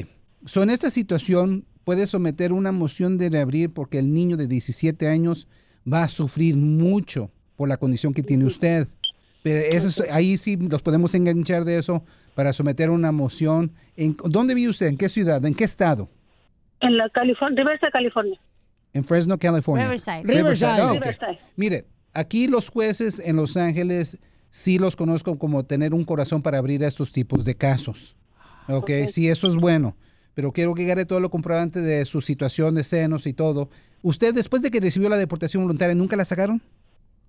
[0.45, 5.07] So, en esta situación puede someter una moción de reabrir porque el niño de 17
[5.07, 5.47] años
[5.91, 8.87] va a sufrir mucho por la condición que tiene usted.
[9.43, 12.03] Pero eso es- ahí sí los podemos enganchar de eso
[12.35, 13.71] para someter una moción.
[13.97, 14.87] ¿En, ¿Dónde vive usted?
[14.87, 15.43] ¿En qué ciudad?
[15.45, 16.09] ¿En qué estado?
[16.79, 18.39] En la California, Riverside, California.
[18.93, 19.85] En Fresno, California.
[19.85, 20.23] Riverside.
[20.23, 20.71] Riverside.
[20.73, 20.81] Riverside.
[20.81, 20.93] ah.
[20.93, 21.39] Riverside.
[21.57, 24.17] Mire, aquí los jueces en Los Ángeles
[24.49, 28.15] sí los conozco como tener un corazón para abrir estos tipos de casos.
[28.69, 29.95] Ok, sí, eso es bueno.
[30.33, 33.69] Pero quiero que agarre todo lo comprobante de su situación de senos y todo.
[34.01, 36.61] ¿Usted, después de que recibió la deportación voluntaria, nunca la sacaron?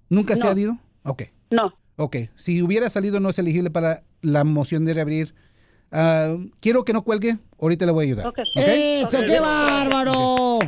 [0.09, 0.79] ¿Nunca se ha ido?
[1.05, 1.25] Ok.
[1.51, 1.75] No.
[1.97, 2.17] Ok.
[2.37, 5.35] Si hubiera salido, no es elegible para la moción de reabrir.
[5.93, 7.39] Ah, quiero que no cuelgue.
[7.61, 8.27] Ahorita le voy a ayudar.
[8.27, 8.39] ¿ok?
[8.57, 10.59] ¡Eso, qué bárbaro!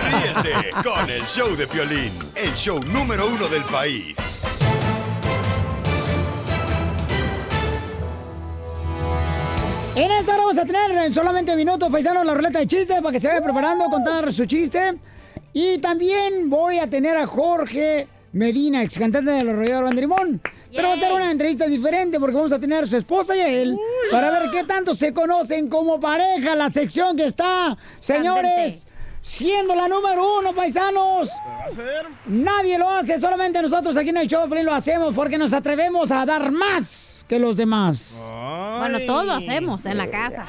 [0.04, 0.52] Ríete
[0.82, 4.42] con el show de Piolín, el show número uno del país.
[9.94, 13.12] En esta hora vamos a tener en solamente minutos, paisanos, la ruleta de chistes para
[13.12, 14.98] que se vaya preparando a contar su chiste.
[15.52, 20.40] Y también voy a tener a Jorge Medina, ex cantante de los Rollados Banderimón.
[20.74, 23.40] Pero va a ser una entrevista diferente porque vamos a tener a su esposa y
[23.40, 23.76] a él
[24.10, 26.54] para ver qué tanto se conocen como pareja.
[26.54, 28.86] La sección que está, señores,
[29.22, 31.30] siendo la número uno, paisanos.
[32.26, 36.24] Nadie lo hace, solamente nosotros aquí en el show lo hacemos porque nos atrevemos a
[36.24, 38.16] dar más que los demás.
[38.78, 40.46] Bueno, todo hacemos en la casa.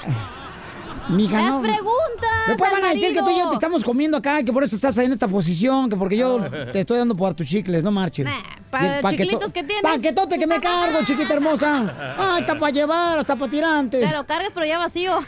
[1.10, 1.62] Mija, Las no.
[1.62, 2.32] preguntas.
[2.48, 4.76] Después van a decir que tú y yo te estamos comiendo acá, que por eso
[4.76, 6.40] estás ahí en esta posición, que porque yo
[6.72, 8.28] te estoy dando por tus chicles, no marches.
[8.70, 9.84] para Bien, los chiquilitos que tienes.
[9.84, 12.16] Paquetote que me cargo, chiquita hermosa.
[12.18, 14.10] Ay, está para llevar, hasta para tirantes.
[14.10, 15.20] Te lo cargas, pero ya vacío.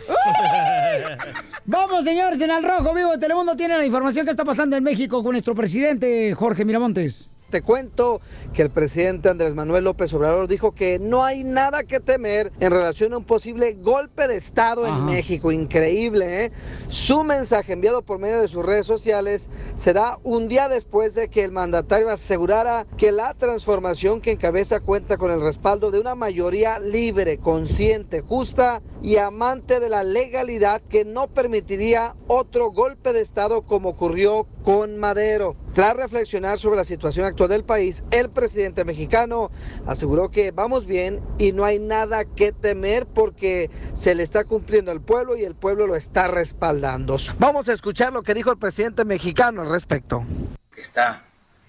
[1.65, 5.21] Vamos, señores, en el rojo vivo Telemundo tiene la información que está pasando en México
[5.23, 7.29] con nuestro presidente Jorge Miramontes.
[7.53, 8.19] Te cuento
[8.55, 12.71] que el presidente Andrés Manuel López Obrador dijo que no hay nada que temer en
[12.71, 15.05] relación a un posible golpe de Estado en.
[15.05, 15.51] México.
[15.51, 16.51] Increíble, ¿eh?
[16.87, 21.29] Su mensaje enviado por medio de sus redes sociales se da un día después de
[21.29, 26.15] que el mandatario asegurara que la transformación que encabeza cuenta con el respaldo de una
[26.15, 33.21] mayoría libre, consciente, justa y amante de la legalidad que no permitiría otro golpe de
[33.21, 35.55] Estado como ocurrió con Madero.
[35.73, 39.51] Tras reflexionar sobre la situación actual del país, el presidente mexicano
[39.85, 44.91] aseguró que vamos bien y no hay nada que temer porque se le está cumpliendo
[44.91, 47.17] al pueblo y el pueblo lo está respaldando.
[47.39, 50.25] Vamos a escuchar lo que dijo el presidente mexicano al respecto.
[50.73, 51.23] que está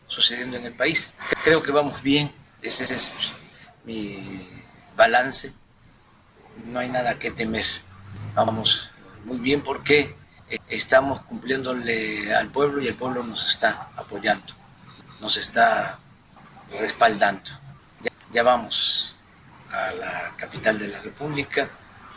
[0.06, 1.14] sucediendo en el país.
[1.42, 2.30] Creo que vamos bien,
[2.62, 3.34] ese es
[3.84, 4.48] mi
[4.96, 5.52] balance.
[6.66, 7.66] No hay nada que temer.
[8.34, 8.90] Vamos
[9.24, 10.14] muy bien porque
[10.68, 14.54] estamos cumpliéndole al pueblo y el pueblo nos está apoyando,
[15.20, 15.98] nos está
[16.78, 17.50] respaldando.
[18.02, 19.16] Ya, ya vamos
[19.72, 21.68] a la capital de la República,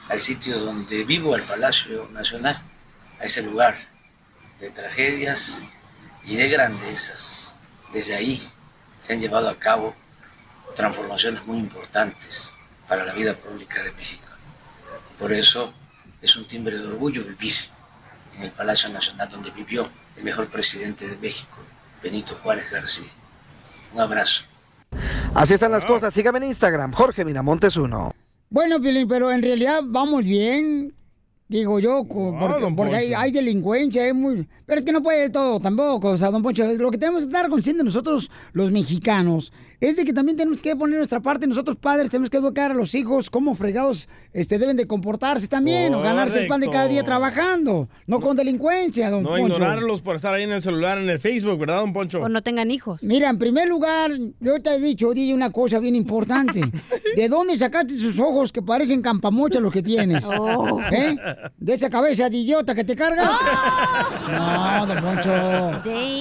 [0.09, 2.59] al sitio donde vivo, al Palacio Nacional,
[3.19, 3.75] a ese lugar
[4.59, 5.61] de tragedias
[6.23, 7.55] y de grandezas.
[7.91, 8.41] Desde ahí
[8.99, 9.95] se han llevado a cabo
[10.75, 12.53] transformaciones muy importantes
[12.87, 14.27] para la vida pública de México.
[15.17, 15.73] Por eso
[16.21, 17.55] es un timbre de orgullo vivir
[18.37, 21.57] en el Palacio Nacional donde vivió el mejor presidente de México,
[22.01, 23.09] Benito Juárez García.
[23.93, 24.43] Un abrazo.
[25.33, 26.13] Así están las cosas.
[26.13, 28.13] Sígame en Instagram, Jorge Miramontes 1.
[28.49, 30.93] Bueno, Piolín, pero en realidad vamos bien.
[31.49, 34.49] Digo yo, porque, hay delincuencia, hay muy...
[34.65, 37.29] Pero es que no puede todo tampoco, o sea, don Poncho, lo que tenemos que
[37.29, 41.77] estar conscientes nosotros, los mexicanos, es de que también tenemos que poner nuestra parte, nosotros
[41.77, 46.01] padres tenemos que educar a los hijos cómo fregados este, deben de comportarse también, o
[46.01, 49.53] ganarse el pan de cada día trabajando, no con delincuencia, don No Poncho.
[49.55, 52.21] ignorarlos por estar ahí en el celular, en el Facebook, ¿verdad, don Poncho?
[52.21, 53.03] O no tengan hijos.
[53.03, 56.61] Mira, en primer lugar, yo te he dicho, DJ, una cosa bien importante.
[57.15, 60.23] ¿De dónde sacaste sus ojos que parecen campamocha los que tienes?
[60.39, 60.81] Oh.
[60.91, 61.15] ¿Eh?
[61.57, 63.29] ¿De esa cabeza de idiota que te cargas?
[64.31, 65.31] No, don Poncho.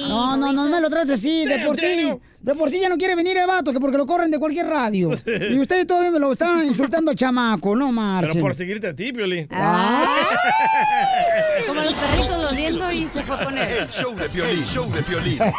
[0.09, 2.09] No, no, no me lo trates así, de por sí.
[2.47, 4.67] De por sí ya no quiere venir el vato, que porque lo corren de cualquier
[4.67, 5.11] radio.
[5.51, 8.35] Y ustedes todavía me lo están insultando al chamaco, no marchen.
[8.35, 9.49] Pero por seguirte a ti, Piolín.
[11.67, 13.69] Como los perritos los viendo y se fue a poner.
[13.69, 15.39] El show de Piolín, show de Piolín.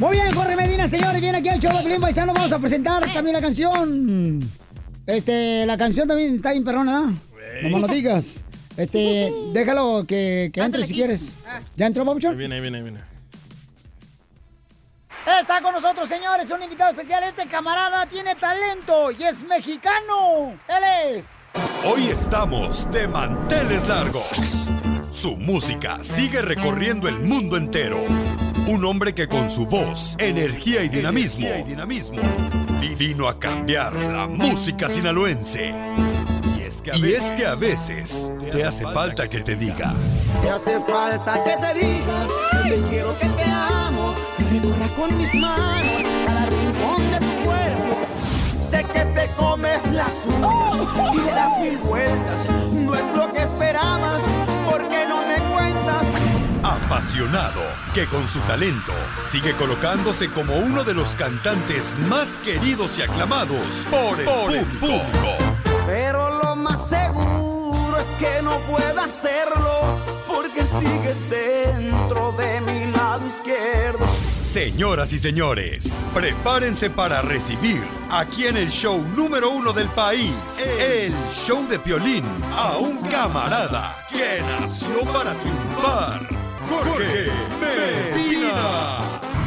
[0.00, 2.32] Muy bien, Jorge Medina, señores, viene aquí al show de Pelín Paisano.
[2.32, 4.40] Vamos a presentar también la canción.
[5.06, 7.18] Este, la canción también está bien perrona, ¿no?
[7.62, 8.40] No me lo digas.
[8.78, 11.28] Este, déjalo que, que entre si quieres.
[11.76, 12.38] ¿Ya entró, Ahí Pabuchón?
[12.38, 13.13] viene, ahí viene, ahí viene.
[15.26, 17.22] Está con nosotros, señores, un invitado especial.
[17.24, 20.52] Este camarada tiene talento y es mexicano.
[20.68, 21.24] Él es.
[21.84, 24.26] Hoy estamos de manteles largos.
[25.10, 27.98] Su música sigue recorriendo el mundo entero.
[28.66, 31.46] Un hombre que con su voz, energía y dinamismo,
[32.80, 35.74] vi- vino a cambiar la música sinaloense.
[36.58, 39.94] Y es que a, y es que a veces te hace falta que te diga.
[40.42, 42.26] Te hace falta que te diga
[42.62, 48.06] que te quiero, que te amo, recorra con mis manos cada rincón de tu cuerpo.
[48.56, 52.46] Sé que te comes las uñas y le das mil vueltas.
[52.72, 54.22] No es lo que esperabas,
[54.68, 56.06] porque no me cuentas.
[56.62, 57.60] Apasionado,
[57.92, 58.92] que con su talento
[59.28, 64.66] sigue colocándose como uno de los cantantes más queridos y aclamados por el, por el
[64.78, 65.36] público.
[65.86, 72.73] Pero lo más seguro es que no pueda hacerlo, porque sigues dentro de mi
[73.24, 74.06] lado izquierdo.
[74.42, 80.32] Señoras y señores, prepárense para recibir aquí en el show número uno del país,
[80.78, 82.24] el show de Piolín,
[82.56, 86.20] a un camarada que nació para triunfar,
[86.70, 88.98] Jorge Medina.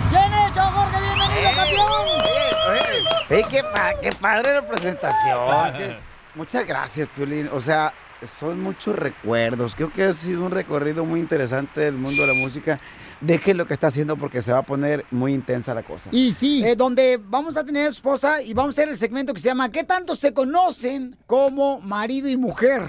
[0.09, 0.97] ¡Bien hecho, Jorge!
[0.99, 2.07] ¡Bienvenido, campeón!
[3.29, 5.97] ¡Ey, qué, pa- qué padre la presentación!
[6.35, 7.49] Muchas gracias, Piolín.
[7.53, 7.93] O sea,
[8.39, 9.73] son muchos recuerdos.
[9.73, 12.79] Creo que ha sido un recorrido muy interesante del mundo de la música.
[13.21, 16.09] Deje lo que está haciendo porque se va a poner muy intensa la cosa.
[16.11, 19.39] Y sí, eh, donde vamos a tener esposa y vamos a hacer el segmento que
[19.39, 22.83] se llama ¿Qué tanto se conocen como marido y mujer?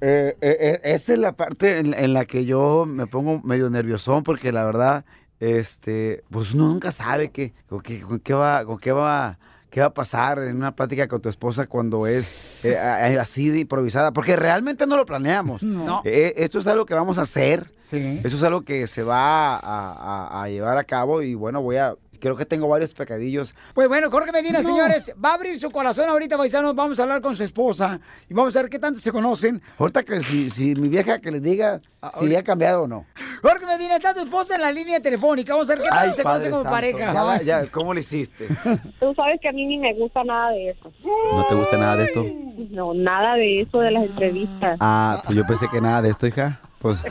[0.00, 3.70] Eh, eh, eh, esta es la parte en, en la que yo me pongo medio
[3.70, 5.04] nerviosón porque la verdad,
[5.40, 9.38] este, pues uno nunca sabe qué, con qué, con qué va, con qué va,
[9.70, 12.76] qué va a pasar en una plática con tu esposa cuando es eh,
[13.20, 15.62] así de improvisada, porque realmente no lo planeamos.
[15.62, 16.02] No.
[16.04, 17.70] Eh, esto es algo que vamos a hacer.
[17.90, 18.20] Sí.
[18.24, 21.76] Eso es algo que se va a, a- a llevar a cabo y bueno, voy
[21.76, 23.54] a, creo que tengo varios pecadillos.
[23.74, 24.68] Pues bueno, Jorge Medina, No.
[24.68, 26.74] señores, va a abrir su corazón ahorita, paisanos.
[26.74, 29.62] Vamos a hablar con su esposa y vamos a ver qué tanto se conocen.
[29.78, 31.78] Ahorita que si, si mi vieja que les diga
[32.20, 33.06] si ha cambiado o no.
[33.42, 35.52] Jorge Medina, está tu esposa en la línea telefónica.
[35.54, 36.76] Vamos a ver qué tanto se Padre conocen como Santo.
[36.76, 37.42] pareja.
[37.42, 38.46] Ya, ya, ¿cómo le hiciste?
[39.00, 40.92] Tú sabes que a mí ni me gusta nada de eso.
[41.34, 42.24] ¿No te gusta nada de esto?
[42.70, 44.76] No, nada de eso de las entrevistas.
[44.80, 46.60] Ah, pues yo pensé que nada de esto, hija.
[46.80, 47.02] Pues,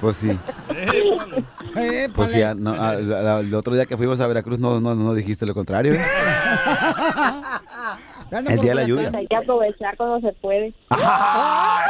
[0.00, 0.30] pues sí.
[2.16, 4.94] Pues ya, no, ah, la- la- el otro día que fuimos a Veracruz no, no,
[4.96, 5.94] no dijiste lo contrario.
[5.94, 6.00] ¿eh?
[8.30, 9.10] El día de la lluvia.
[9.14, 10.72] Hay que aprovechar cuando se puede.
[10.90, 11.84] ¡Ah,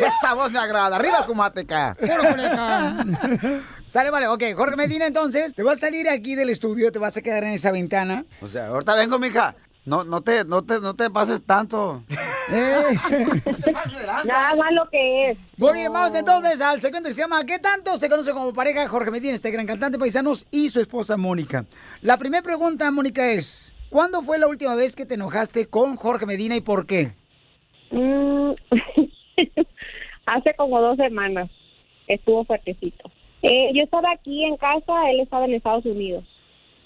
[0.00, 0.96] esa, esa voz me agrada.
[0.96, 1.94] Arriba, Cumateca.
[3.86, 4.44] Sale, vale, ok.
[4.56, 7.50] Jorge Medina, entonces, te vas a salir aquí del estudio, te vas a quedar en
[7.50, 8.24] esa ventana.
[8.40, 9.54] O sea, ahorita vengo, mija.
[9.84, 12.02] No, no te, no te, no te pases tanto.
[14.24, 15.38] Nada más lo que es.
[15.56, 18.86] Muy bien, vamos entonces al segmento que se llama ¿Qué tanto se conoce como pareja
[18.86, 21.64] Jorge Medina, este gran cantante paisanos, y su esposa Mónica?
[22.02, 26.26] La primera pregunta, Mónica, es ¿Cuándo fue la última vez que te enojaste con Jorge
[26.26, 27.12] Medina y por qué?
[27.90, 28.52] Mm,
[30.26, 31.50] hace como dos semanas
[32.06, 33.10] estuvo fuertecito.
[33.42, 36.24] Eh, yo estaba aquí en casa, él estaba en Estados Unidos.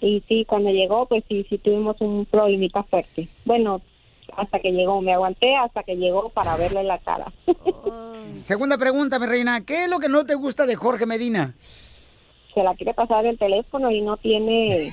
[0.00, 3.28] Y sí, cuando llegó, pues sí, sí tuvimos un problemita fuerte.
[3.44, 3.80] Bueno,
[4.36, 7.32] hasta que llegó, me aguanté hasta que llegó para verle la cara.
[8.40, 11.54] Segunda pregunta, mi reina, ¿qué es lo que no te gusta de Jorge Medina?
[12.54, 14.92] Se la quiere pasar el teléfono y no tiene...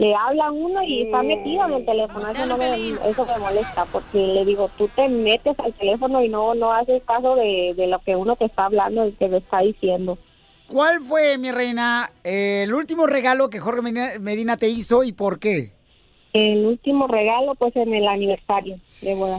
[0.00, 2.26] Le habla a uno y está metido en el teléfono.
[2.30, 6.30] Eso, no me, eso me molesta porque le digo, tú te metes al teléfono y
[6.30, 9.36] no, no haces caso de, de lo que uno te está hablando y te lo
[9.36, 10.16] está diciendo.
[10.68, 15.38] ¿Cuál fue, mi reina, el último regalo que Jorge Medina, Medina te hizo y por
[15.38, 15.72] qué?
[16.32, 19.36] El último regalo, pues en el aniversario de boda.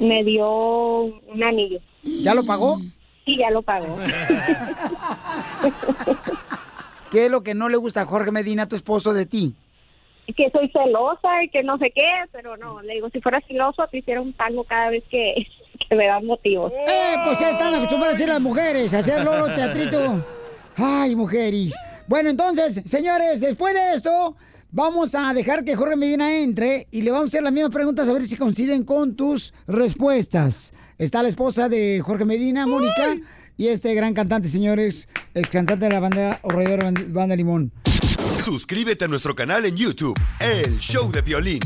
[0.00, 1.80] Me dio un anillo.
[2.04, 2.78] ¿Ya lo pagó?
[3.24, 3.96] Sí, ya lo pagó.
[7.10, 9.56] ¿Qué es lo que no le gusta a Jorge Medina, tu esposo, de ti?
[10.34, 13.86] Que soy celosa y que no sé qué, pero no, le digo, si fuera celoso
[13.90, 15.46] te hiciera un tango cada vez que,
[15.94, 16.72] me dan motivos.
[16.72, 20.24] Eh, pues ya están acostumbradas a hacer las mujeres, a hacer loro teatrito.
[20.76, 21.74] Ay, mujeres.
[22.06, 24.36] Bueno, entonces, señores, después de esto,
[24.70, 28.08] vamos a dejar que Jorge Medina entre y le vamos a hacer las mismas preguntas
[28.08, 30.74] a ver si coinciden con tus respuestas.
[30.98, 33.16] Está la esposa de Jorge Medina, Mónica,
[33.56, 37.72] y este gran cantante, señores, ex cantante de la banda Horror Banda Limón.
[38.40, 41.60] Suscríbete a nuestro canal en YouTube, El Show de Violín.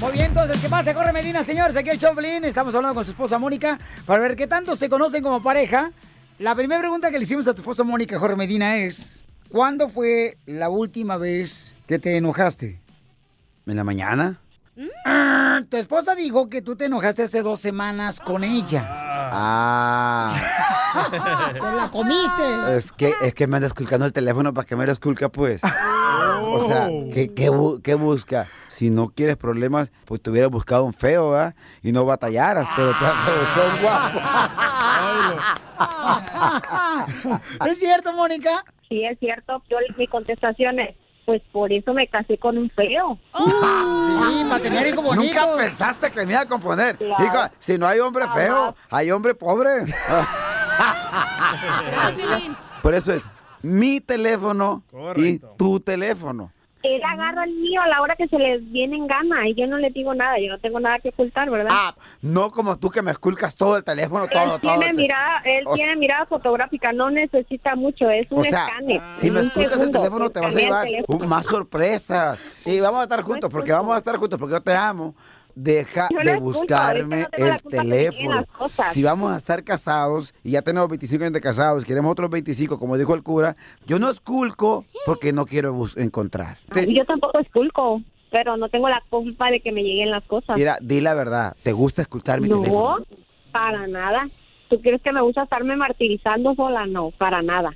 [0.00, 0.94] Muy bien, entonces, ¿qué pasa?
[0.94, 2.44] Corre Medina, señores, aquí el Choplin.
[2.44, 5.90] Estamos hablando con su esposa Mónica para ver qué tanto se conocen como pareja.
[6.38, 10.38] La primera pregunta que le hicimos a tu esposa Mónica, Jorge Medina, es: ¿Cuándo fue
[10.46, 12.80] la última vez que te enojaste?
[13.66, 14.40] ¿En la mañana?
[15.04, 19.09] Ah, tu esposa dijo que tú te enojaste hace dos semanas con ella.
[19.32, 20.34] Ah.
[21.52, 22.76] ¡Te la comiste!
[22.76, 25.62] Es que, es que me anda esculcando el teléfono para que me lo esculca, pues.
[26.52, 28.48] O sea, ¿qué, qué, bu- qué busca?
[28.68, 31.54] Si no quieres problemas, pues te hubieras buscado un feo, ¿verdad?
[31.82, 34.20] Y no batallaras, pero te vas a buscar un guapo.
[37.66, 38.64] ¿Es cierto, Mónica?
[38.88, 39.62] Sí, es cierto.
[39.70, 40.96] Yo, mi contestación es,
[41.30, 43.16] pues por eso me casé con un feo.
[44.30, 45.34] Sí, para tener hijos bonitos.
[45.34, 46.96] Nunca pensaste que me iba a componer.
[46.96, 47.24] Claro.
[47.24, 49.70] Hijo, si no hay hombre feo, hay hombre pobre.
[52.82, 53.22] Por eso es
[53.62, 54.82] mi teléfono
[55.16, 56.50] y tu teléfono.
[56.82, 59.66] Él agarra el mío a la hora que se les viene en gana y yo
[59.66, 61.68] no le digo nada, yo no tengo nada que ocultar, ¿verdad?
[61.70, 64.78] Ah, no como tú que me esculcas todo el teléfono, él todo, todo.
[64.78, 68.66] tiene mirada, él O tiene sea- mirada fotográfica, no necesita mucho, es un O sea,
[68.66, 69.02] escáner.
[69.14, 70.86] si me esculcas el teléfono te vas a llevar
[71.28, 72.38] más sorpresas.
[72.66, 75.14] Y vamos a estar juntos, porque vamos a estar juntos, porque yo te amo.
[75.54, 78.44] Deja Yo no de buscarme no el teléfono.
[78.92, 82.78] Si vamos a estar casados y ya tenemos 25 años de casados, queremos otros 25,
[82.78, 86.58] como dijo el cura, yo no esculco porque no quiero encontrar.
[86.72, 90.56] Te- Yo tampoco esculco, pero no tengo la culpa de que me lleguen las cosas.
[90.56, 93.04] Mira, di la verdad, ¿te gusta esculcar mi no, teléfono?
[93.52, 94.26] para nada.
[94.68, 96.86] ¿Tú crees que me gusta estarme martirizando sola?
[96.86, 97.74] No, para nada.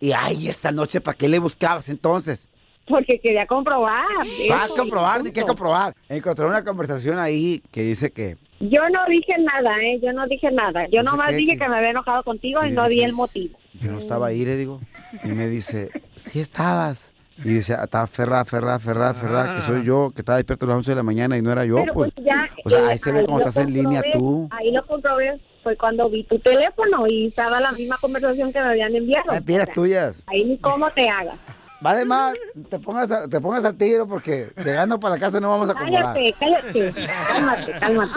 [0.00, 2.48] Y ay, esta noche, ¿para qué le buscabas entonces?
[2.86, 4.04] Porque quería comprobar.
[4.48, 5.94] Vas a eso, comprobar, y ¿de qué comprobar?
[6.08, 9.98] Encontré una conversación ahí que dice que Yo no dije nada, ¿eh?
[10.02, 10.84] Yo no dije nada.
[10.84, 13.12] Yo Dice nomás que- dije que- que me había enojado contigo y no di el
[13.14, 13.58] motivo.
[13.80, 14.80] yo no estaba ahí, le digo.
[15.22, 17.10] Y me dice, sí estabas.
[17.38, 20.68] Y dice, "Ah, estaba ferrada, ferrada, ferrada, ferrada, que soy yo, que estaba despierto a
[20.68, 22.12] las 11 de la mañana y no era yo, Pero pues.
[22.14, 22.48] pues ya...
[22.64, 24.48] O sea, eh, ahí se ve cómo estás en línea tú.
[24.52, 25.40] Ahí lo comprobé.
[25.64, 29.30] Fue cuando vi tu teléfono y estaba la misma conversación que me habían enviado.
[29.30, 30.22] O sea, tuyas.
[30.26, 31.38] Ahí ni cómo te hagas.
[31.84, 32.34] Vale más,
[32.70, 36.14] te pongas, a- te pongas al tiro porque llegando para casa no vamos a acomodar.
[36.14, 36.94] Cállate, cállate.
[37.28, 38.12] Cálmate, cálmate.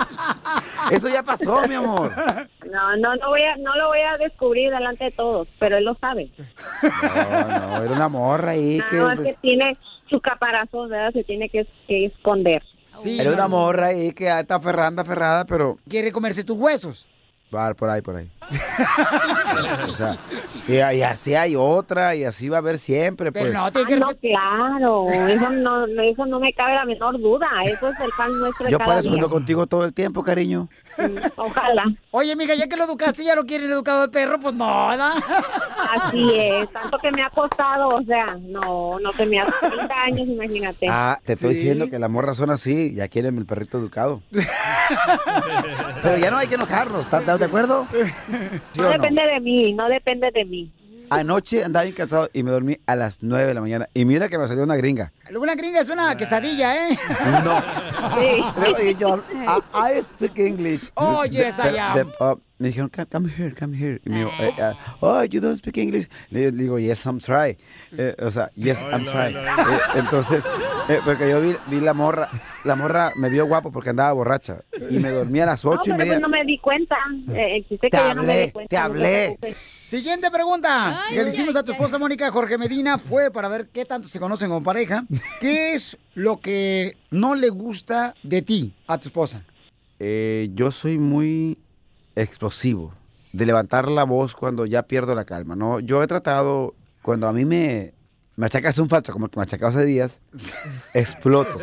[0.92, 2.14] Eso ya pasó, mi amor.
[2.72, 5.84] No, no, no, voy a, no lo voy a descubrir delante de todos, pero él
[5.84, 6.32] lo sabe.
[6.82, 8.96] No, no, era una morra ahí que...
[8.96, 9.78] Nada más que tiene
[10.10, 11.12] su caparazón, ¿verdad?
[11.12, 12.64] Se tiene que, que esconder.
[13.04, 15.78] Era una morra ahí que está ferranda, ferrada, pero...
[15.90, 17.06] Quiere comerse tus huesos.
[17.54, 18.30] Va por ahí, por ahí.
[19.88, 20.18] o sea,
[20.68, 23.46] y, y así hay otra, y así va a haber siempre, pues.
[23.56, 27.48] Ah, no, claro, eso no, eso no me cabe la menor duda.
[27.66, 30.68] Eso es el pan nuestro Yo por eso ando contigo todo el tiempo, cariño.
[31.36, 31.84] Ojalá.
[32.12, 35.12] Oye, mija, ya que lo educaste, ya lo quieren educado el perro, pues no, ¿verdad?
[35.94, 39.94] Así es, tanto que me ha costado, o sea, no, no que me hace 30
[39.94, 40.88] años, imagínate.
[40.90, 41.62] Ah, te estoy Sí.
[41.62, 44.22] diciendo que las morras son así, ya quieren el perrito educado.
[46.02, 47.88] Pero ya no hay que enojarnos, ¿estás estás de acuerdo?
[48.74, 50.72] ¿Sí no depende de mí, no depende de mí.
[51.10, 53.88] Anoche andaba bien cansado y me dormí a las 9 de la mañana.
[53.94, 55.14] Y mira que me salió una gringa.
[55.34, 57.00] Una gringa es una quesadilla, ¿eh?
[57.46, 57.62] No.
[58.18, 58.96] Sí.
[59.00, 60.92] Yo, I, I speak English.
[60.96, 61.78] Oh, yes, I
[62.20, 64.02] uh, me dijeron, come, come here, come here.
[64.06, 66.08] Y me dijo, eh, eh, oh, you don't speak English.
[66.32, 67.58] Le, le digo, yes, I'm try.
[67.98, 69.36] Eh, o sea, yes, I'm try.
[69.36, 70.44] Eh, entonces,
[70.90, 72.30] eh, porque yo vi, vi la morra,
[72.64, 74.62] la morra me vio guapo porque andaba borracha.
[74.90, 76.14] Y me dormí a las No, ocho y pero media.
[76.14, 76.96] pues no me di cuenta.
[77.34, 78.70] Eh, existe Te que yo no me hablé, di cuenta.
[78.70, 79.38] te no hablé.
[79.88, 83.86] Siguiente pregunta que le hicimos a tu esposa Mónica Jorge Medina fue para ver qué
[83.86, 85.06] tanto se conocen como pareja.
[85.40, 89.44] ¿Qué es lo que no le gusta de ti a tu esposa?
[90.00, 91.58] Eh, yo soy muy
[92.18, 92.94] explosivo,
[93.32, 95.80] de levantar la voz cuando ya pierdo la calma, ¿no?
[95.80, 97.94] Yo he tratado, cuando a mí me,
[98.36, 100.20] me achacas un falso, como que me achacas hace días,
[100.94, 101.58] exploto.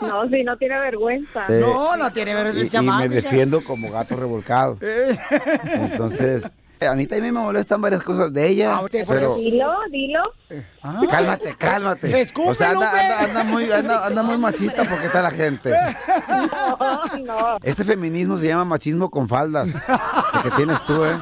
[0.00, 1.46] No, si no tiene vergüenza.
[1.46, 1.54] Sí.
[1.60, 4.78] No, no tiene vergüenza Y, y me defiendo como gato revolcado.
[5.64, 6.44] Entonces,
[6.86, 9.36] a mí también me molestan varias cosas de ella, pero...
[9.36, 10.20] Dilo, dilo.
[11.10, 12.20] Cálmate, cálmate.
[12.20, 15.72] Escúpelo, O sea, anda, anda- anda muy, anda, anda muy machista porque está la gente.
[16.28, 17.56] No, no.
[17.62, 19.68] Este feminismo se llama machismo con faldas.
[19.68, 21.16] El que tienes tú, ¿eh?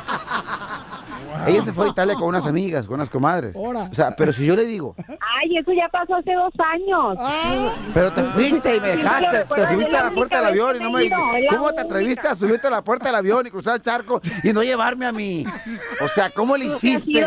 [1.46, 3.54] Ella se fue a Italia con unas amigas, con unas comadres.
[3.56, 7.18] O sea, pero si yo le digo, Ay, eso ya pasó hace dos años.
[7.94, 10.78] pero te fuiste y me Sí, dejaste, te subiste a la puerta del avión y
[10.80, 13.50] no me ido, la ¿Cómo te atreviste a subirte a la puerta del avión y
[13.50, 15.44] cruzar el charco y no llevarme a mí?
[16.02, 17.26] O sea, ¿cómo le hiciste?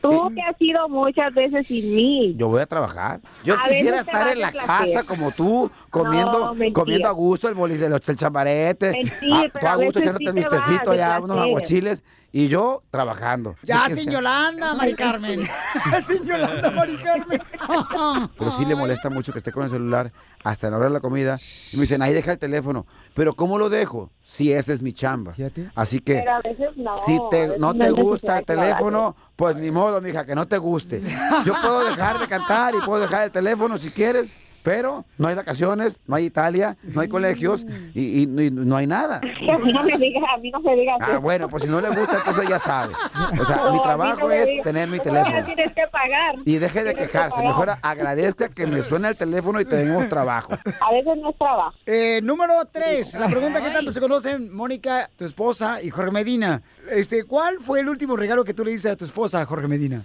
[0.00, 2.34] Tú que has sido muchas veces sin mí.
[2.36, 3.20] Yo voy a trabajar.
[3.44, 6.72] Yo A quisiera estar en la casa como tú, comiendo, mentira.
[6.72, 10.24] comiendo a gusto el bolis, el, el chamarete, Mentira, ah, pero a a gusto echándote
[10.24, 13.56] sí el mistecito allá, unos aguachiles, Y yo trabajando.
[13.62, 15.42] Ya, sin Yolanda, Mari Carmen.
[16.06, 17.42] sin Yolanda, Mari Carmen.
[18.38, 20.12] Pero sí le molesta mucho que esté con el celular
[20.44, 21.38] hasta en la hora de la comida.
[21.72, 22.86] Y me dicen, ahí deja el teléfono.
[23.14, 24.10] Pero ¿cómo lo dejo?
[24.22, 25.34] Si esa es mi chamba.
[25.74, 26.92] Así que Pero a veces no.
[27.04, 30.46] si a te, veces no te gusta el teléfono, pues ni modo, mija, que no
[30.46, 31.00] te guste.
[31.44, 34.49] Yo puedo dejar de cantar y puedo dejar el teléfono si quieres.
[34.62, 37.64] Pero no hay vacaciones, no hay Italia, no hay colegios
[37.94, 39.16] y, y- y no hay nada.
[39.18, 40.98] A mí no me digas, a mí no me digas.
[41.00, 42.92] Ah, bueno, pues si no le gusta, entonces ya sabe.
[43.40, 45.44] O sea, No, mi trabajo no es tener mi No, teléfono.
[45.46, 46.34] Tienes que pagar.
[46.44, 47.30] Y deje de Tienes que quejarse.
[47.36, 47.46] pagar.
[47.48, 50.52] Mejor agradezca que me suene el teléfono y tenemos trabajo.
[50.52, 51.74] A veces no es trabajo.
[51.86, 56.62] Eh, número tres, la pregunta que tanto se conocen, Mónica, tu esposa y Jorge Medina.
[56.90, 60.02] Este, ¿cuál fue el último regalo que tú le diste a tu esposa, Jorge Medina?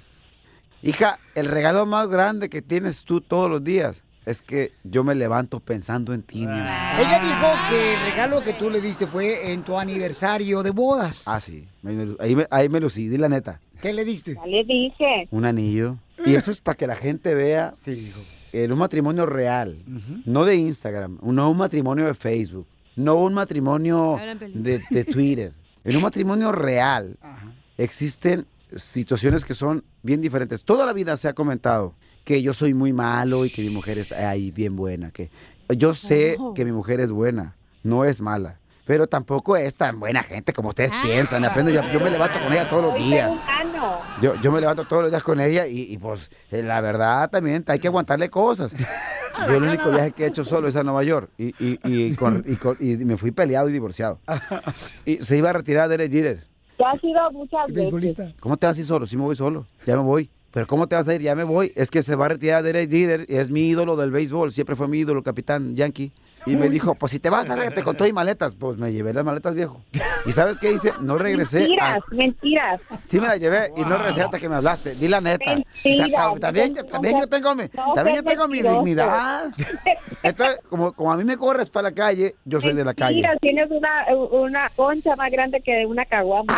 [0.82, 5.16] Hija, el regalo más grande que tienes tú todos los días es que yo me
[5.16, 7.00] levanto pensando en ti, mi amor.
[7.00, 11.28] Ella dijo que el regalo que tú le diste fue en tu aniversario de bodas.
[11.28, 11.68] Ah, sí.
[12.20, 13.60] Ahí me, ahí me lucí, di la neta.
[13.82, 14.36] ¿Qué le diste?
[14.36, 15.28] Ya le dije.
[15.32, 15.98] Un anillo.
[16.26, 17.72] Y eso es para que la gente vea
[18.54, 19.78] en un matrimonio real.
[20.26, 24.20] No de Instagram, no un matrimonio de Facebook, no un matrimonio
[24.54, 25.54] de, de Twitter.
[25.84, 27.18] En un matrimonio real
[27.78, 30.64] existen situaciones que son bien diferentes.
[30.64, 31.94] Toda la vida se ha comentado
[32.26, 35.12] que yo soy muy malo y que mi mujer es ahí bien buena.
[35.12, 35.30] Que
[35.70, 36.54] yo sé Oh.
[36.54, 38.60] que mi mujer es buena, no es mala.
[38.86, 41.44] Pero tampoco es tan buena gente como ustedes piensan.
[41.44, 43.34] Apenas yo, yo me levanto con ella todos los días.
[44.22, 47.30] Yo, yo me levanto todos los días con ella y, y, pues eh, la verdad
[47.32, 48.72] también hay que aguantarle cosas.
[49.50, 52.16] Yo el único viaje que he hecho solo es a Nueva York y, y, y,
[52.16, 54.20] con- y con- y me fui peleado y divorciado.
[55.06, 56.44] Y se iba a retirar Derek Jeter.
[56.80, 58.34] Ya has ido muchas veces.
[58.40, 59.06] ¿Cómo te vas a ir solo?
[59.08, 60.30] Sí me voy solo, ya me voy.
[60.56, 61.22] Pero ¿cómo te vas a ir?
[61.22, 61.74] Ya me voy.
[61.76, 64.88] Es que se va a retirar Derek Jeter, es mi ídolo del béisbol, siempre fue
[64.88, 66.14] mi ídolo, capitán Yankee.
[66.48, 68.56] Y me dijo, pues si te vas, lárgate con todo y maletas.
[68.56, 69.82] Pues me llevé las maletas, viejo.
[70.26, 70.94] ¿Y sabes qué hice?
[71.02, 71.58] No regresé.
[71.58, 72.82] a- Mentiras, mentiras.
[73.10, 74.96] Sí me la llevé y no regresé hasta que me hablaste.
[74.96, 75.56] Di la neta.
[75.56, 79.46] Ta- También, también yo tengo mi, no también yo tengo mi dignidad.
[80.24, 83.16] Entonces, como, como a mí me corres para la calle, yo soy de la calle.
[83.18, 86.54] Mira, tienes una, una concha más grande que una caguama.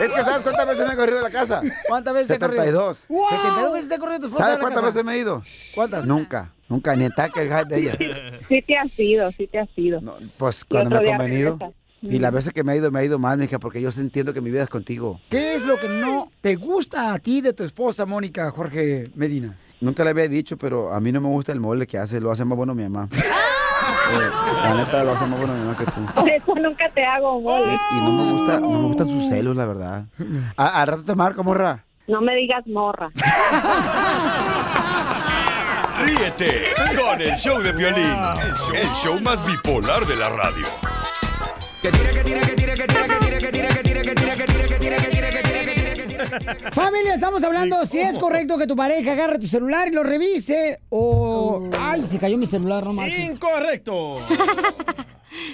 [0.00, 1.62] Es que ¿sabes cuántas veces me he corrido de la casa?
[1.88, 2.62] ¿Cuántas veces te he corrido?
[2.64, 3.06] 72.
[3.30, 4.86] 72 veces te he corrido tu esposa ¿Sabes de la cuántas casa?
[4.94, 5.42] veces me he ido?
[5.74, 6.06] ¿Cuántas?
[6.06, 6.41] Nunca,
[6.72, 7.96] nunca, ni taque el de ella.
[8.48, 10.00] Sí te has ido, sí te has ido.
[10.38, 11.58] Pues cuando me ha convenido.
[12.02, 14.32] Y las veces que me ha ido, me ha ido mal, mija, porque yo entiendo
[14.34, 15.20] que mi vida es contigo.
[15.30, 19.56] ¿Qué es lo que no te gusta a ti de tu esposa, Mónica, Jorge Medina?
[19.80, 22.32] Nunca le había dicho, pero a mí no me gusta el mole que hace, lo
[22.32, 23.08] hace más bueno mi mamá.
[24.12, 24.30] Eh,
[24.64, 25.92] la neta lo hace más bueno mi mamá que tú.
[26.14, 27.72] Por eso nunca te hago mole.
[27.92, 30.04] Y no me gusta, no me gustan sus celos, la verdad.
[30.56, 31.84] A- Al rato te marco, morra.
[32.08, 33.10] No me digas morra.
[36.02, 36.62] Ríete
[36.96, 38.18] con el show de violín,
[38.74, 40.66] el show más bipolar de la radio.
[46.72, 50.80] Familia, estamos hablando si es correcto que tu pareja agarre tu celular y lo revise
[50.88, 51.70] o...
[51.78, 53.06] Ay, se cayó mi celular, no.
[53.06, 54.16] Incorrecto.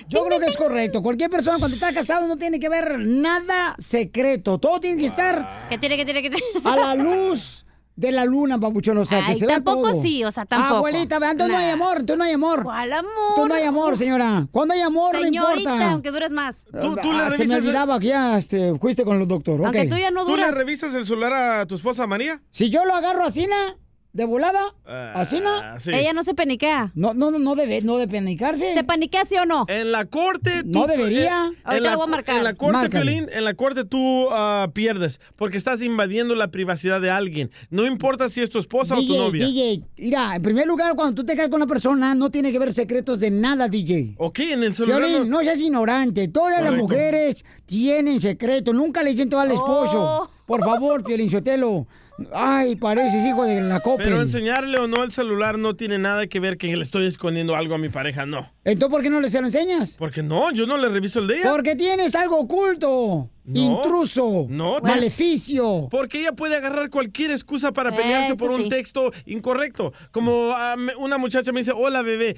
[0.08, 1.02] Yo creo que es correcto.
[1.02, 4.58] Cualquier persona cuando está casado no tiene que ver nada secreto.
[4.58, 6.46] Todo tiene que estar ¿Qué tiene, qué tiene, qué tiene?
[6.64, 7.66] a la luz
[7.98, 8.96] de la luna, papuchón.
[8.98, 10.00] O sea, que Ay, se vea tampoco todo.
[10.00, 10.76] sí, o sea, tampoco.
[10.76, 11.72] Abuelita, entonces no hay Nah.
[11.72, 12.62] amor, entonces no hay amor.
[12.62, 13.10] ¿Cuál amor?
[13.30, 14.46] Entonces no hay amor, señora.
[14.52, 15.90] Cuando hay amor, no Señorita, importa.
[15.90, 16.66] aunque dures más.
[16.72, 19.64] Ah, se me olvidaba que ya este, fuiste con los doctores.
[19.64, 19.88] Aunque ok.
[19.88, 22.40] tú ya no ¿Tú le revisas el celular a tu esposa María?
[22.52, 23.76] Si yo lo agarro así, ¿na?
[24.18, 24.74] ¿De volada?
[25.14, 25.48] ¿Así, no?
[25.48, 25.92] Ah, sí.
[25.94, 26.90] Ella no se paniquea.
[26.96, 28.74] No, no, no, no debe, no debe panicarse.
[28.74, 29.64] ¿Se paniquea sí o no?
[29.68, 31.52] En la corte tú, No debería.
[31.54, 32.38] eh, en la, lo voy a marcar.
[32.38, 32.90] En la corte.
[32.90, 37.52] Piolín, en la corte tú ah, pierdes porque estás invadiendo la privacidad de alguien.
[37.70, 39.46] No importa si es tu esposa o tu novia.
[39.46, 42.58] DJ, mira, en primer lugar, cuando tú te casas con una persona, no tiene que
[42.58, 44.16] ver secretos de nada, DJ.
[44.18, 44.98] Ok, en el celular.
[44.98, 46.26] Violín, no- no seas ignorante.
[46.26, 48.74] Todas las mujeres tienen secretos.
[48.74, 50.00] Nunca le dicen todo al esposo.
[50.24, 50.30] Oh.
[50.44, 51.86] Por favor, Piolín Sotelo.
[52.32, 54.02] Ay, pareces hijo de la copa.
[54.02, 57.54] Pero enseñarle o no el celular no tiene nada que ver que le estoy escondiendo
[57.54, 58.50] algo a mi pareja, no.
[58.64, 59.94] Entonces, ¿por qué no le se lo enseñas?
[59.98, 61.50] Porque no, yo no le reviso el de ella.
[61.52, 63.30] Porque tienes algo oculto.
[63.44, 63.60] No.
[63.60, 64.46] Intruso.
[64.48, 65.88] No, Maleficio.
[65.90, 68.68] Porque ella puede agarrar cualquier excusa para pelearse Eso por un sí.
[68.68, 69.92] texto incorrecto.
[70.10, 72.36] Como ah, una muchacha me dice, hola bebé.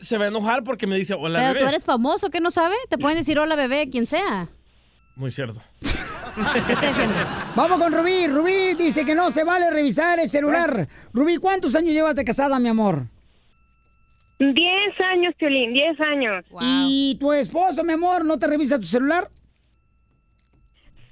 [0.00, 1.60] Se va a enojar porque me dice, hola Pero bebé.
[1.60, 2.74] tú eres famoso, ¿qué no sabe?
[2.90, 4.48] Te pueden decir hola bebé, quien sea.
[5.14, 5.62] Muy cierto.
[7.54, 8.26] Vamos con Rubí.
[8.26, 10.88] Rubí dice que no se vale revisar el celular.
[11.12, 13.02] Rubí, ¿cuántos años llevas de casada, mi amor?
[14.38, 16.44] Diez años, Piolín, diez años.
[16.60, 19.30] ¿Y tu esposo, mi amor, no te revisa tu celular?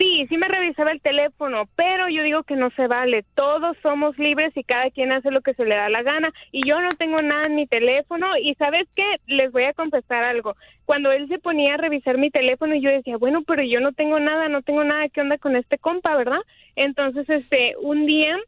[0.01, 3.23] Sí, sí me revisaba el teléfono, pero yo digo que no se vale.
[3.35, 6.33] Todos somos libres y cada quien hace lo que se le da la gana.
[6.53, 8.29] Y yo no tengo nada en mi teléfono.
[8.39, 10.57] Y sabes qué, les voy a confesar algo.
[10.87, 14.19] Cuando él se ponía a revisar mi teléfono, yo decía, bueno, pero yo no tengo
[14.19, 15.11] nada, no tengo nada.
[15.11, 16.41] ¿Qué onda con este compa, verdad?
[16.77, 18.39] Entonces, este, un día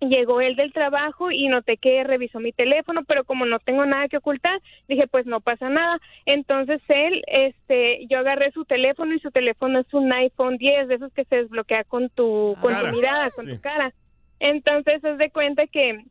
[0.00, 4.08] llegó él del trabajo y noté que revisó mi teléfono, pero como no tengo nada
[4.08, 5.98] que ocultar, dije, pues no pasa nada.
[6.26, 10.94] Entonces él, este, yo agarré su teléfono y su teléfono es un iPhone 10, de
[10.96, 13.52] esos que se desbloquea con tu, con tu mirada, con sí.
[13.52, 13.92] tu cara.
[14.38, 16.04] Entonces es de cuenta que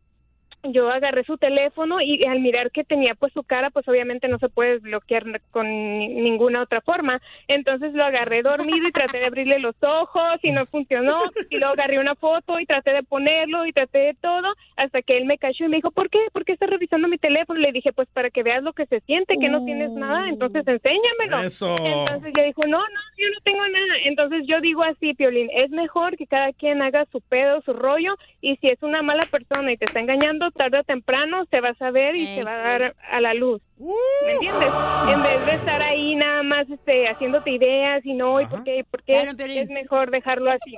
[0.72, 4.38] yo agarré su teléfono y al mirar que tenía pues su cara, pues obviamente no
[4.40, 7.22] se puede desbloquear con ni- ninguna otra forma.
[7.48, 11.20] Entonces lo agarré dormido y traté de abrirle los ojos y no funcionó.
[11.50, 15.18] Y luego agarré una foto y traté de ponerlo y traté de todo hasta que
[15.18, 16.20] él me cachó y me dijo, ¿por qué?
[16.34, 17.60] ¿Por qué estás revisando mi teléfono?
[17.60, 20.68] Le dije, pues para que veas lo que se siente, que no tienes nada, entonces
[20.68, 21.42] enséñamelo.
[21.44, 21.76] Eso.
[21.84, 23.94] Entonces yo dijo, no, no, yo no tengo nada.
[24.06, 28.16] Entonces yo digo así, Piolín, es mejor que cada quien haga su pedo, su rollo,
[28.42, 31.70] y si es una mala persona y te está engañando, tarde o temprano se va
[31.70, 33.62] a saber y se va a dar a la luz.
[33.78, 34.70] ¿Me entiendes?
[35.10, 38.86] En vez de estar ahí nada más este, haciéndote ideas y no, y por qué,
[38.90, 40.78] por qué, es mejor dejarlo así.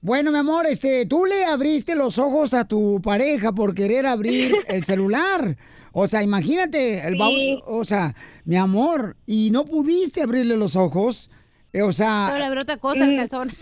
[0.00, 4.54] Bueno, mi amor, este, tú le abriste los ojos a tu pareja por querer abrir
[4.66, 5.56] el celular.
[5.92, 8.14] O sea, imagínate, el bau- o sea,
[8.44, 11.30] mi amor, y no pudiste abrirle los ojos.
[11.72, 13.50] eh, O sea, Pero le abrió otra cosa el calzón.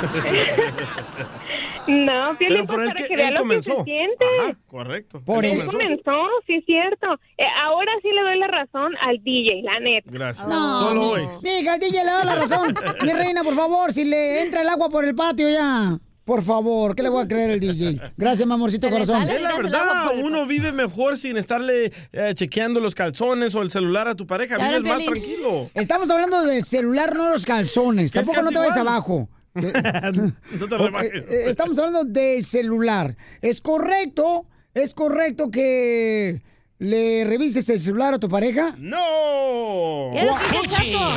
[1.90, 3.76] No, Piolín, Pero por pues, el para que que vea él lo que comenzó.
[3.78, 4.24] se siente.
[4.44, 5.22] Ajá, correcto.
[5.24, 5.78] Por Él él comenzó.
[6.04, 7.06] comenzó, sí es cierto.
[7.38, 10.10] Eh, ahora sí le doy la razón al DJ, la neta.
[10.12, 10.46] Gracias.
[10.48, 11.22] No, Solo mi- hoy.
[11.42, 12.74] Mija, el DJ le da la razón.
[13.02, 15.98] Mi reina, por favor, si le entra el agua por el patio ya.
[16.22, 17.98] Por favor, ¿qué le voy a creer al DJ?
[18.16, 19.28] Gracias, mi amorcito corazón.
[19.28, 24.06] Es la verdad, uno vive mejor sin estarle eh, chequeando los calzones o el celular
[24.06, 24.56] a tu pareja.
[24.56, 25.68] Vives más tranquilo.
[25.74, 28.12] Estamos hablando del celular, no los calzones.
[28.12, 28.88] Tampoco no te vayas igual.
[28.88, 29.28] abajo.
[29.54, 31.12] no te Ok, rebajes.
[31.30, 33.16] eh, Estamos hablando del celular.
[33.40, 34.46] ¿Es correcto?
[34.74, 36.42] ¿Es correcto que
[36.80, 38.74] le revises el celular a tu pareja?
[38.78, 40.10] ¡No!
[40.14, 41.14] Chato.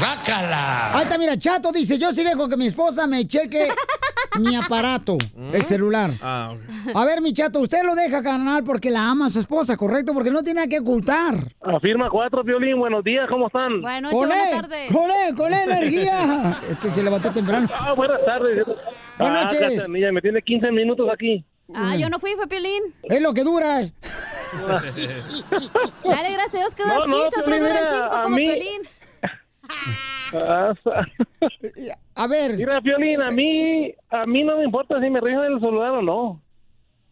[0.00, 0.96] ¡Bácala!
[0.96, 3.68] Ahí está, mira, Chato dice, yo sí dejo que mi esposa me cheque
[4.40, 5.18] mi aparato,
[5.52, 6.12] el celular.
[6.22, 6.56] Ah.
[6.94, 10.14] A ver, mi Chato, usted lo deja, carnal, porque la ama a su esposa, ¿correcto?
[10.14, 11.34] Porque no tiene nada que ocultar.
[11.60, 12.78] Afirma cuatro, Violín.
[12.78, 13.82] Buenos días, ¿cómo están?
[13.82, 14.62] Buenas ¡Con él!
[14.90, 15.34] ¡Con él!
[15.36, 16.60] ¡Con él, energía!
[16.70, 17.68] Este se levantó temprano.
[17.72, 18.64] Ah, buenas tardes.
[19.18, 19.88] Buenas ah, noches.
[19.88, 21.44] Me tiene 15 minutos aquí.
[21.72, 22.82] Ah, yo no fui, fue Piolín.
[23.04, 23.80] Es lo que dura.
[26.04, 28.22] Dale, gracias a Dios que duras No, no, 15, otros Piolín, duran mira, 5 a
[28.22, 28.82] como mí- Piolín.
[30.32, 30.74] Ah,
[32.16, 32.56] A ver.
[32.56, 36.02] Mira, Violín, a mí, a mí no me importa si me revisan el celular o
[36.02, 36.40] no.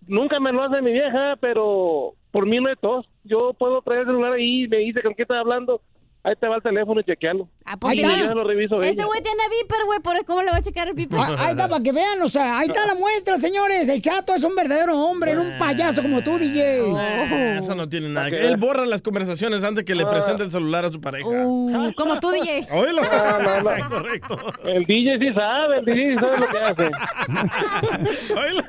[0.07, 3.09] Nunca me lo hace mi vieja, pero por mí no es tos.
[3.25, 5.81] Yo puedo traer el celular ahí y me dice con qué está hablando.
[6.25, 7.49] Ahí te va el teléfono y chequealo.
[7.65, 8.05] Ah, pues y sí.
[8.05, 10.95] yo lo reviso Ese güey tiene viper, güey, por cómo le va a checar el
[10.95, 11.19] viper.
[11.19, 13.89] Ah, ahí está, para que vean, o sea, ahí está la muestra, señores.
[13.89, 16.93] El chato es un verdadero hombre, no un payaso como tú, DJ.
[16.93, 20.53] Nah, eso no tiene nada que Él borra las conversaciones antes que le presente el
[20.53, 21.29] celular a su pareja.
[21.29, 22.69] Uh, como tú, DJ.
[22.71, 23.03] Oílo.
[23.11, 23.89] Ah, no, no.
[23.91, 24.37] Correcto.
[24.63, 26.91] El DJ sí sabe, el DJ sí sabe lo que hace.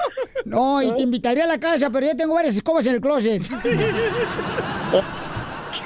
[0.46, 3.42] No, y te invitaría a la casa, pero yo tengo varias escobas en el closet.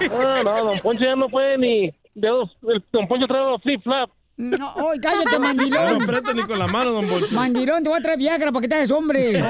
[0.10, 1.88] No, no, don Poncho ya no puede ni...
[2.16, 4.10] de dos- el- Don Poncho trae los flip-flap.
[4.38, 6.02] No, oye, cállate, No mandilón.
[6.04, 7.28] aprieta ni con la mano, don Poncho.
[7.32, 9.44] Mandilón, te voy a traer Viagra para que te hagas hombre.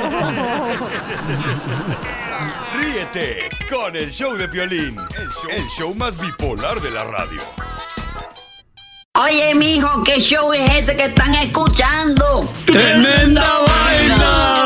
[2.74, 7.42] Ríete con el show de Piolín, el show, el show más bipolar de la radio.
[9.26, 12.48] Oye, mijo, ¿qué show es ese que están escuchando?
[12.66, 14.66] ¡Tremenda vaina!